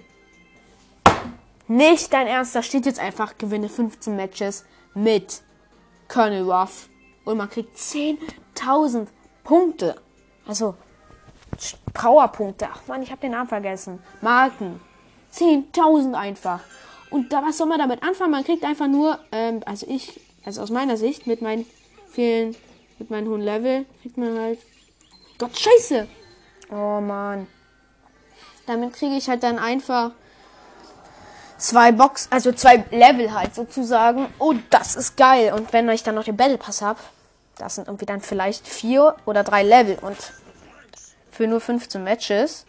Nicht 1.68 2.14
dein 2.14 2.28
Ernst. 2.28 2.56
Da 2.56 2.64
steht 2.64 2.86
jetzt 2.86 3.00
einfach, 3.00 3.38
gewinne 3.38 3.70
15 3.70 4.16
Matches 4.16 4.66
mit 4.94 5.42
Colonel 6.08 6.50
Ruff. 6.50 6.90
Und 7.26 7.38
man 7.38 7.50
kriegt 7.50 7.78
10.000 7.78 9.08
Punkte. 9.44 10.02
Also, 10.48 10.76
Powerpunkte. 11.94 12.68
Ach 12.72 12.82
man, 12.88 13.02
ich 13.02 13.12
habe 13.12 13.22
den 13.22 13.32
Namen 13.32 13.50
vergessen. 13.50 14.00
Marken. 14.22 14.80
10.000 15.34 16.14
einfach. 16.14 16.62
Und 17.10 17.32
da, 17.32 17.44
was 17.44 17.58
soll 17.58 17.68
man 17.68 17.80
damit 17.80 18.04
anfangen? 18.04 18.32
Man 18.32 18.44
kriegt 18.44 18.64
einfach 18.64 18.88
nur, 18.88 19.20
ähm, 19.32 19.62
also 19.66 19.86
ich, 19.88 20.20
also 20.44 20.62
aus 20.62 20.70
meiner 20.70 20.98
Sicht, 20.98 21.28
mit 21.28 21.42
meinen 21.42 21.66
vielen, 22.10 22.56
mit 23.00 23.10
meinen 23.10 23.28
hohen 23.28 23.42
Level, 23.42 23.86
kriegt 24.02 24.18
man 24.18 24.40
halt. 24.40 24.60
Gott, 25.38 25.58
scheiße! 25.58 26.08
Oh 26.72 27.00
man. 27.02 27.48
Damit 28.66 28.94
kriege 28.94 29.16
ich 29.16 29.30
halt 29.30 29.44
dann 29.44 29.60
einfach 29.60 30.12
zwei 31.58 31.92
Box, 31.92 32.28
also 32.32 32.52
zwei 32.52 32.84
Level 32.92 33.34
halt 33.34 33.54
sozusagen. 33.54 34.28
Oh, 34.40 34.54
das 34.70 34.96
ist 34.96 35.18
geil. 35.18 35.54
Und 35.54 35.72
wenn 35.74 35.88
ich 35.90 36.04
dann 36.04 36.16
noch 36.16 36.24
den 36.24 36.38
Battle 36.38 36.58
Pass 36.58 36.82
habe, 36.82 37.00
das 37.58 37.76
sind 37.76 37.88
irgendwie 37.88 38.06
dann 38.06 38.22
vielleicht 38.22 38.68
vier 38.68 39.16
oder 39.26 39.44
drei 39.44 39.64
Level 39.64 39.98
und 40.02 40.18
für 41.32 41.48
nur 41.48 41.62
15 41.62 42.04
Matches. 42.04 42.66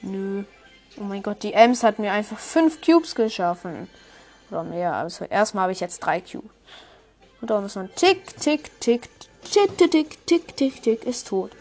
Nö. 0.00 0.44
Oh 0.96 1.04
mein 1.04 1.22
Gott, 1.22 1.42
die 1.42 1.52
Ems 1.52 1.82
hat 1.82 1.98
mir 1.98 2.12
einfach 2.12 2.38
fünf 2.38 2.80
Cubes 2.80 3.14
geschaffen. 3.14 3.88
Oder 4.50 4.64
mehr. 4.64 4.94
Also 4.94 5.24
erstmal 5.24 5.62
habe 5.62 5.72
ich 5.72 5.80
jetzt 5.80 6.00
drei 6.00 6.20
Cubes. 6.20 6.50
Und 7.40 7.50
da 7.50 7.64
ist 7.64 7.76
ein 7.76 7.94
Tick, 7.94 8.36
Tick, 8.40 8.80
Tick, 8.80 9.08
Tick, 9.42 9.78
Tick, 9.78 9.90
Tick, 9.90 10.26
Tick, 10.26 10.56
Tick, 10.56 10.82
Tick, 10.82 11.04
ist 11.04 11.28
tot. 11.28 11.52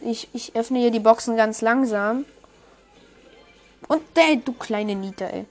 Ich, 0.00 0.28
ich 0.32 0.54
öffne 0.56 0.80
hier 0.80 0.90
die 0.90 1.00
Boxen 1.00 1.36
ganz 1.36 1.60
langsam. 1.60 2.24
Und 3.88 4.02
der, 4.16 4.36
du 4.36 4.52
kleine 4.52 4.94
Nieter, 4.94 5.32
ey. 5.32 5.46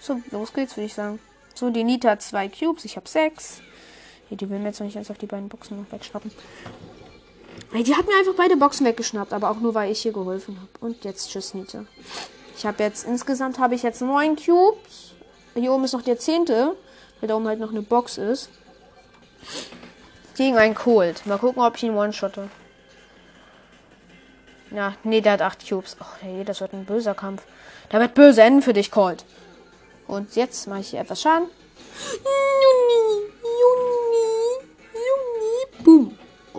So, 0.00 0.20
los 0.30 0.52
geht's, 0.52 0.76
würde 0.76 0.86
ich 0.86 0.94
sagen. 0.94 1.18
So, 1.54 1.70
die 1.70 1.82
Nita 1.82 2.10
hat 2.10 2.22
zwei 2.22 2.48
Cubes, 2.48 2.84
ich 2.84 2.96
habe 2.96 3.08
sechs. 3.08 3.60
Die 4.30 4.50
will 4.50 4.58
mir 4.58 4.66
jetzt 4.66 4.80
noch 4.80 4.84
nicht 4.84 4.94
ganz 4.94 5.10
auf 5.10 5.18
die 5.18 5.26
beiden 5.26 5.48
Boxen 5.48 5.80
noch 5.80 5.90
wegschnappen. 5.90 6.30
Hey, 7.76 7.82
die 7.82 7.94
hat 7.94 8.06
mir 8.06 8.16
einfach 8.16 8.32
beide 8.34 8.56
Boxen 8.56 8.86
weggeschnappt, 8.86 9.34
aber 9.34 9.50
auch 9.50 9.60
nur, 9.60 9.74
weil 9.74 9.92
ich 9.92 10.00
hier 10.00 10.12
geholfen 10.12 10.56
habe. 10.58 10.70
Und 10.80 11.04
jetzt 11.04 11.28
tschüss, 11.28 11.52
Nita. 11.52 11.84
Ich 12.56 12.64
habe 12.64 12.82
jetzt, 12.82 13.04
insgesamt 13.04 13.58
habe 13.58 13.74
ich 13.74 13.82
jetzt 13.82 14.00
neun 14.00 14.34
Cubes. 14.34 15.12
Hier 15.54 15.70
oben 15.70 15.84
ist 15.84 15.92
noch 15.92 16.00
der 16.00 16.18
zehnte, 16.18 16.74
weil 17.20 17.28
da 17.28 17.36
oben 17.36 17.46
halt 17.46 17.60
noch 17.60 17.68
eine 17.68 17.82
Box 17.82 18.16
ist. 18.16 18.48
Gegen 20.38 20.56
einen 20.56 20.74
Cold. 20.74 21.26
Mal 21.26 21.36
gucken, 21.36 21.62
ob 21.62 21.76
ich 21.76 21.82
ihn 21.82 21.94
one-shotte. 21.94 22.48
Ja, 24.70 24.94
nee, 25.04 25.20
der 25.20 25.32
hat 25.32 25.42
8 25.42 25.68
Cubes. 25.68 25.98
Ach, 26.00 26.14
hey, 26.20 26.44
das 26.46 26.62
wird 26.62 26.72
ein 26.72 26.86
böser 26.86 27.12
Kampf. 27.12 27.42
Der 27.92 28.00
wird 28.00 28.14
böse 28.14 28.40
enden 28.40 28.62
für 28.62 28.72
dich, 28.72 28.90
Cold. 28.90 29.26
Und 30.06 30.34
jetzt 30.34 30.66
mache 30.66 30.80
ich 30.80 30.88
hier 30.88 31.00
etwas 31.00 31.20
Schaden. 31.20 31.50
Juni, 32.24 33.28
Juni, 33.42 33.95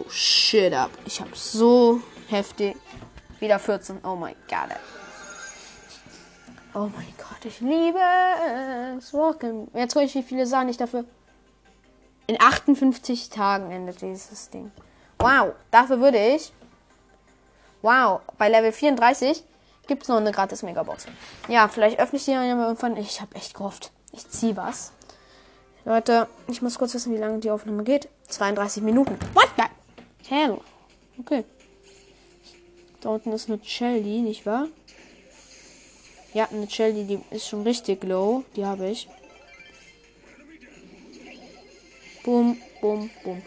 shit 0.10 0.74
up. 0.74 0.92
Ich 1.06 1.20
habe 1.22 1.32
so 1.34 2.02
heftig. 2.28 2.76
Wieder 3.40 3.60
14. 3.60 4.00
Oh 4.04 4.16
mein 4.16 4.36
Gott. 4.50 4.78
Oh 6.74 6.90
mein 6.96 7.14
Gott, 7.18 7.46
ich 7.46 7.60
liebe 7.60 8.00
es. 8.98 9.14
Walken. 9.14 9.70
Jetzt 9.74 9.94
gucke 9.94 10.06
ich, 10.06 10.16
wie 10.16 10.24
viele 10.24 10.46
Sachen 10.46 10.70
ich 10.70 10.78
dafür. 10.78 11.06
In 12.28 12.42
58 12.42 13.30
Tagen 13.30 13.72
endet 13.72 14.02
dieses 14.02 14.50
Ding. 14.50 14.72
Wow, 15.20 15.54
dafür 15.72 16.00
würde 16.00 16.18
ich 16.18 16.52
Wow, 17.82 18.22
bei 18.38 18.50
Level 18.50 18.72
34 18.72 19.44
gibt 19.88 20.04
es 20.04 20.10
noch 20.10 20.18
eine 20.18 20.32
gratis 20.32 20.64
Megabox. 20.64 21.06
Ja, 21.48 21.68
vielleicht 21.68 22.00
öffne 22.00 22.18
ich 22.18 22.26
die 22.26 22.32
ja 22.32 22.44
irgendwann. 22.44 22.98
Ich 22.98 23.22
habe 23.22 23.36
echt 23.36 23.54
gehofft. 23.54 23.92
Ich 24.12 24.28
ziehe 24.30 24.58
was. 24.58 24.92
Leute, 25.86 26.28
ich 26.48 26.62
muss 26.62 26.78
kurz 26.78 26.94
wissen, 26.94 27.14
wie 27.14 27.18
lange 27.18 27.40
die 27.40 27.52
Aufnahme 27.52 27.84
geht. 27.84 28.10
32 28.28 28.84
Minuten. 28.84 29.18
What 29.34 29.50
the 29.56 29.64
hell? 30.30 30.60
Okay. 31.20 31.44
Da 33.02 33.10
unten 33.10 33.32
ist 33.32 33.50
eine 33.50 33.60
Shelly, 33.64 34.22
nicht 34.22 34.46
wahr? 34.46 34.68
Ja, 36.34 36.48
eine 36.52 36.70
Shelly, 36.70 37.06
die 37.06 37.20
ist 37.36 37.48
schon 37.48 37.64
richtig 37.64 38.04
low. 38.04 38.44
Die 38.56 38.66
habe 38.66 38.90
ich. 38.90 39.08
Boom, 42.24 42.58
boom, 42.82 43.10
boom. 43.24 43.42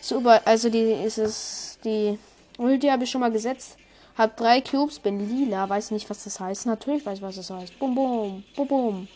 Super, 0.00 0.42
also 0.44 0.68
die 0.68 0.92
ist 0.92 1.18
es, 1.18 1.78
die 1.82 2.18
Ulti 2.58 2.88
habe 2.88 3.04
ich 3.04 3.10
schon 3.10 3.20
mal 3.20 3.32
gesetzt. 3.32 3.76
Hab 4.16 4.36
drei 4.36 4.60
Cubes, 4.60 4.98
bin 4.98 5.28
lila, 5.28 5.68
weiß 5.68 5.92
nicht, 5.92 6.10
was 6.10 6.24
das 6.24 6.40
heißt. 6.40 6.66
Natürlich 6.66 7.06
weiß 7.06 7.18
ich, 7.18 7.22
was 7.22 7.36
das 7.36 7.50
heißt. 7.50 7.78
Bum, 7.78 7.94
bum, 7.94 8.44
bum, 8.56 8.68
bum, 8.68 9.08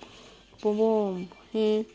bum, 0.60 0.76
bum. 0.76 1.28
Hey. 1.50 1.86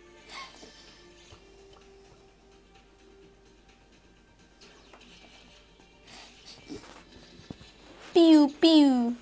Piu, 8.17 8.47
piu. 8.47 9.15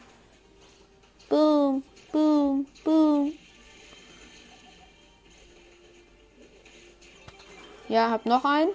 Boom, 1.27 1.83
boom, 2.13 2.65
boom. 2.85 3.33
Ja, 7.89 8.09
hab 8.09 8.25
noch 8.25 8.45
einen. 8.45 8.69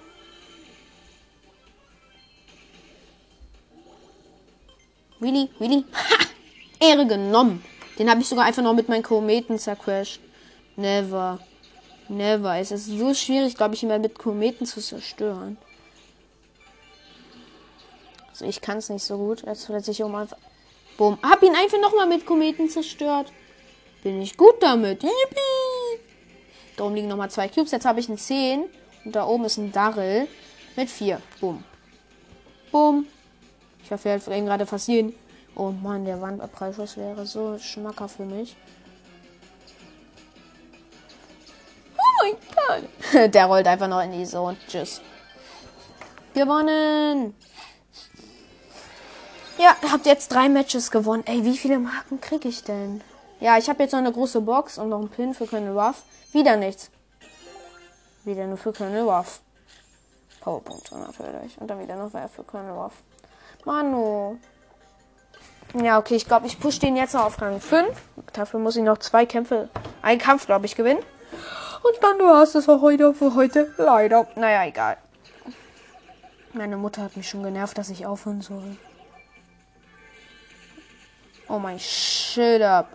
Really? 5.19 5.49
Really? 5.59 5.85
Ha! 5.91 6.25
Ehre 6.79 7.07
genommen. 7.07 7.63
Den 7.97 8.07
habe 8.07 8.21
ich 8.21 8.27
sogar 8.27 8.45
einfach 8.45 8.61
noch 8.61 8.75
mit 8.75 8.89
meinen 8.89 9.01
Kometen 9.01 9.57
zercrashed. 9.57 10.19
Never. 10.75 11.39
Never. 12.09 12.59
Es 12.59 12.69
ist 12.69 12.85
so 12.85 13.15
schwierig, 13.15 13.55
glaube 13.55 13.73
ich, 13.73 13.81
immer 13.81 13.97
mit 13.97 14.19
Kometen 14.19 14.67
zu 14.67 14.81
zerstören. 14.81 15.57
Ich 18.41 18.61
kann 18.61 18.77
es 18.77 18.89
nicht 18.89 19.03
so 19.03 19.17
gut. 19.17 19.43
Jetzt 19.45 19.65
verletze 19.65 19.91
ich 19.91 20.03
um 20.03 20.15
einfach. 20.15 20.37
Boom. 20.97 21.17
Hab 21.23 21.41
ihn 21.43 21.55
einfach 21.55 21.79
nochmal 21.79 22.07
mit 22.07 22.25
Kometen 22.25 22.69
zerstört. 22.69 23.31
Bin 24.03 24.21
ich 24.21 24.37
gut 24.37 24.55
damit. 24.61 25.03
Yippie. 25.03 26.01
Da 26.75 26.85
oben 26.85 26.95
liegen 26.95 27.07
nochmal 27.07 27.29
zwei 27.29 27.47
Cubes. 27.47 27.71
Jetzt 27.71 27.85
habe 27.85 27.99
ich 27.99 28.09
einen 28.09 28.17
10. 28.17 28.65
Und 29.05 29.15
da 29.15 29.25
oben 29.25 29.45
ist 29.45 29.57
ein 29.57 29.71
Darrell 29.71 30.27
mit 30.75 30.89
4. 30.89 31.21
Boom. 31.39 31.63
Boom. 32.71 33.07
Ich 33.83 33.91
hoffe, 33.91 34.09
halt 34.09 34.27
ihn 34.27 34.45
gerade 34.45 34.65
fast 34.65 34.87
jeden. 34.87 35.13
Oh 35.55 35.71
Mann, 35.71 36.05
der 36.05 36.21
Wandabprallschuss 36.21 36.97
wäre 36.97 37.25
so 37.25 37.57
schmacker 37.59 38.07
für 38.07 38.23
mich. 38.23 38.55
Oh 41.97 42.23
mein 42.23 42.35
Gott. 42.55 43.33
Der 43.33 43.45
rollt 43.45 43.67
einfach 43.67 43.87
noch 43.87 44.01
in 44.01 44.13
die 44.13 44.25
Zone. 44.25 44.55
Tschüss. 44.67 45.01
Gewonnen. 46.33 47.35
Ja, 49.61 49.75
habt 49.91 50.07
jetzt 50.07 50.29
drei 50.33 50.49
Matches 50.49 50.89
gewonnen. 50.89 51.21
Ey, 51.27 51.45
wie 51.45 51.55
viele 51.55 51.77
Marken 51.77 52.19
kriege 52.19 52.49
ich 52.49 52.63
denn? 52.63 53.01
Ja, 53.39 53.59
ich 53.59 53.69
habe 53.69 53.83
jetzt 53.83 53.91
noch 53.91 53.99
eine 53.99 54.11
große 54.11 54.41
Box 54.41 54.79
und 54.79 54.89
noch 54.89 54.97
einen 54.97 55.09
Pin 55.09 55.35
für 55.35 55.45
Colonel 55.45 55.77
Ruff. 55.77 56.01
Wieder 56.33 56.57
nichts. 56.57 56.89
Wieder 58.23 58.47
nur 58.47 58.57
für 58.57 58.73
Colonel 58.73 59.03
Ruff. 59.03 59.41
Powerpunkt 60.39 60.91
natürlich. 60.91 61.61
Und 61.61 61.67
dann 61.67 61.79
wieder 61.79 61.95
noch 61.95 62.11
wer 62.11 62.27
für 62.27 62.43
Colonel 62.43 62.71
Ruff. 62.71 62.93
Manu. 63.63 64.39
Ja, 65.79 65.99
okay, 65.99 66.15
ich 66.15 66.25
glaube, 66.25 66.47
ich 66.47 66.59
push 66.59 66.79
den 66.79 66.95
jetzt 66.95 67.13
noch 67.13 67.25
auf 67.25 67.39
Rang 67.39 67.61
5. 67.61 67.95
Dafür 68.33 68.59
muss 68.59 68.75
ich 68.75 68.83
noch 68.83 68.97
zwei 68.97 69.27
Kämpfe, 69.27 69.69
einen 70.01 70.19
Kampf, 70.19 70.47
glaube 70.47 70.65
ich, 70.65 70.75
gewinnen. 70.75 71.03
Und 71.83 71.97
dann 72.01 72.17
war 72.17 72.41
es 72.41 72.53
das 72.53 72.65
für 72.65 72.81
heute, 72.81 73.13
für 73.13 73.35
heute. 73.35 73.71
Leider. 73.77 74.25
Naja, 74.35 74.65
egal. 74.65 74.97
Meine 76.53 76.77
Mutter 76.77 77.03
hat 77.03 77.15
mich 77.15 77.29
schon 77.29 77.43
genervt, 77.43 77.77
dass 77.77 77.91
ich 77.91 78.07
aufhören 78.07 78.41
soll. 78.41 78.75
Oh 81.47 81.59
mein 81.59 81.79
Shit 81.79 82.61
up. 82.61 82.87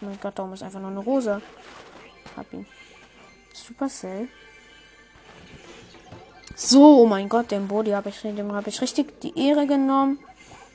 Oh 0.00 0.06
mein 0.06 0.18
Gott, 0.20 0.38
darum 0.38 0.52
ist 0.52 0.62
einfach 0.62 0.80
noch 0.80 0.88
eine 0.88 1.00
Rosa. 1.00 1.40
Hab 2.36 2.52
ihn. 2.52 2.66
Supercell. 3.52 4.28
So, 6.56 7.02
oh 7.02 7.06
mein 7.06 7.28
Gott, 7.28 7.50
den 7.50 7.68
Body 7.68 7.90
habe 7.90 8.08
ich, 8.08 8.24
habe 8.24 8.68
ich 8.68 8.80
richtig 8.80 9.20
die 9.20 9.38
Ehre 9.48 9.66
genommen. 9.66 10.18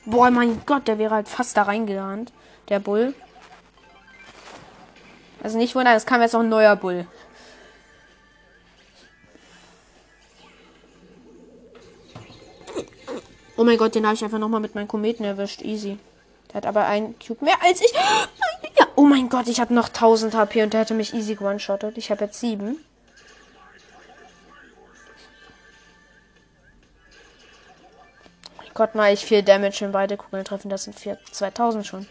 Boah, 0.06 0.30
mein 0.30 0.62
Gott, 0.64 0.88
der 0.88 0.98
wäre 0.98 1.14
halt 1.14 1.28
fast 1.28 1.56
da 1.56 1.62
reingerannt. 1.62 2.32
Der 2.68 2.78
Bull. 2.78 3.14
Also 5.42 5.58
nicht 5.58 5.74
wundern, 5.74 5.94
es 5.94 6.06
kam 6.06 6.20
jetzt 6.20 6.32
noch 6.32 6.40
ein 6.40 6.48
neuer 6.48 6.76
Bull. 6.76 7.06
Oh 13.58 13.64
mein 13.64 13.76
Gott, 13.76 13.94
den 13.94 14.06
habe 14.06 14.14
ich 14.14 14.24
einfach 14.24 14.38
nochmal 14.38 14.60
mit 14.60 14.74
meinen 14.74 14.88
Kometen 14.88 15.24
erwischt. 15.24 15.60
Easy. 15.62 15.98
Der 16.48 16.54
hat 16.54 16.66
aber 16.66 16.86
einen 16.86 17.18
Cube 17.18 17.44
mehr 17.44 17.60
als 17.62 17.82
ich. 17.82 17.92
Ja, 17.92 18.86
Oh 18.98 19.04
mein 19.04 19.28
Gott, 19.28 19.46
ich 19.46 19.60
habe 19.60 19.72
noch 19.72 19.90
1000 19.90 20.34
HP 20.34 20.60
und 20.64 20.72
der 20.72 20.80
hätte 20.80 20.92
mich 20.92 21.14
easy 21.14 21.38
one-shottet. 21.38 21.96
Ich 21.98 22.10
habe 22.10 22.24
jetzt 22.24 22.40
7. 22.40 22.76
Oh 28.42 28.58
mein 28.58 28.70
Gott, 28.74 28.96
mal 28.96 29.12
ich 29.12 29.24
viel 29.24 29.44
Damage 29.44 29.84
in 29.84 29.92
beide 29.92 30.16
Kugeln 30.16 30.44
treffen. 30.44 30.68
Das 30.68 30.82
sind 30.82 30.98
4, 30.98 31.16
2000 31.30 31.86
schon. 31.86 32.08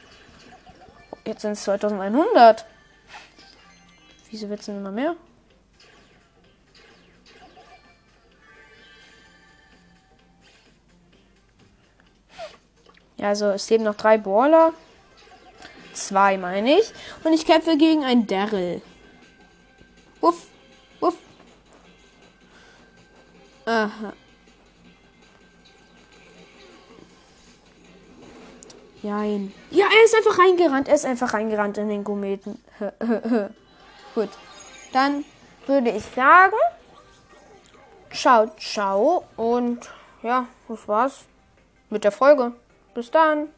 Jetzt 1.26 1.42
sind 1.42 1.52
es 1.52 1.64
2100. 1.64 2.66
Wieso 4.30 4.48
wird 4.48 4.62
es 4.62 4.68
denn 4.68 4.78
immer 4.78 4.92
mehr? 4.92 5.18
Also 13.28 13.48
es 13.48 13.70
leben 13.70 13.84
noch 13.84 13.96
drei 13.96 14.18
Brawler. 14.18 14.74
Zwei, 15.94 16.38
meine 16.38 16.80
ich. 16.80 16.94
Und 17.24 17.34
ich 17.34 17.46
kämpfe 17.46 17.78
gegen 17.78 18.06
einen 18.06 18.26
Daryl. 18.26 18.82
Wuff. 20.22 20.48
Wuff. 21.02 21.16
Aha. 23.66 24.14
Nein. 29.04 29.54
Ja, 29.72 29.86
er 29.86 30.06
ist 30.06 30.16
einfach 30.16 30.40
reingerannt. 30.40 30.88
Er 30.88 30.96
ist 30.96 31.06
einfach 31.06 31.34
reingerannt 31.34 31.78
in 31.78 31.90
den 31.90 32.04
Kometen. 32.04 32.62
Gut. 34.16 34.30
Dann 34.94 35.26
würde 35.66 35.90
ich 35.90 36.04
sagen, 36.16 36.56
ciao, 38.12 38.50
ciao. 38.58 39.26
Und 39.36 39.90
ja, 40.24 40.48
das 40.70 40.88
war's 40.88 41.26
mit 41.90 42.06
der 42.06 42.12
Folge. 42.12 42.54
Bis 42.98 43.12
dann. 43.12 43.50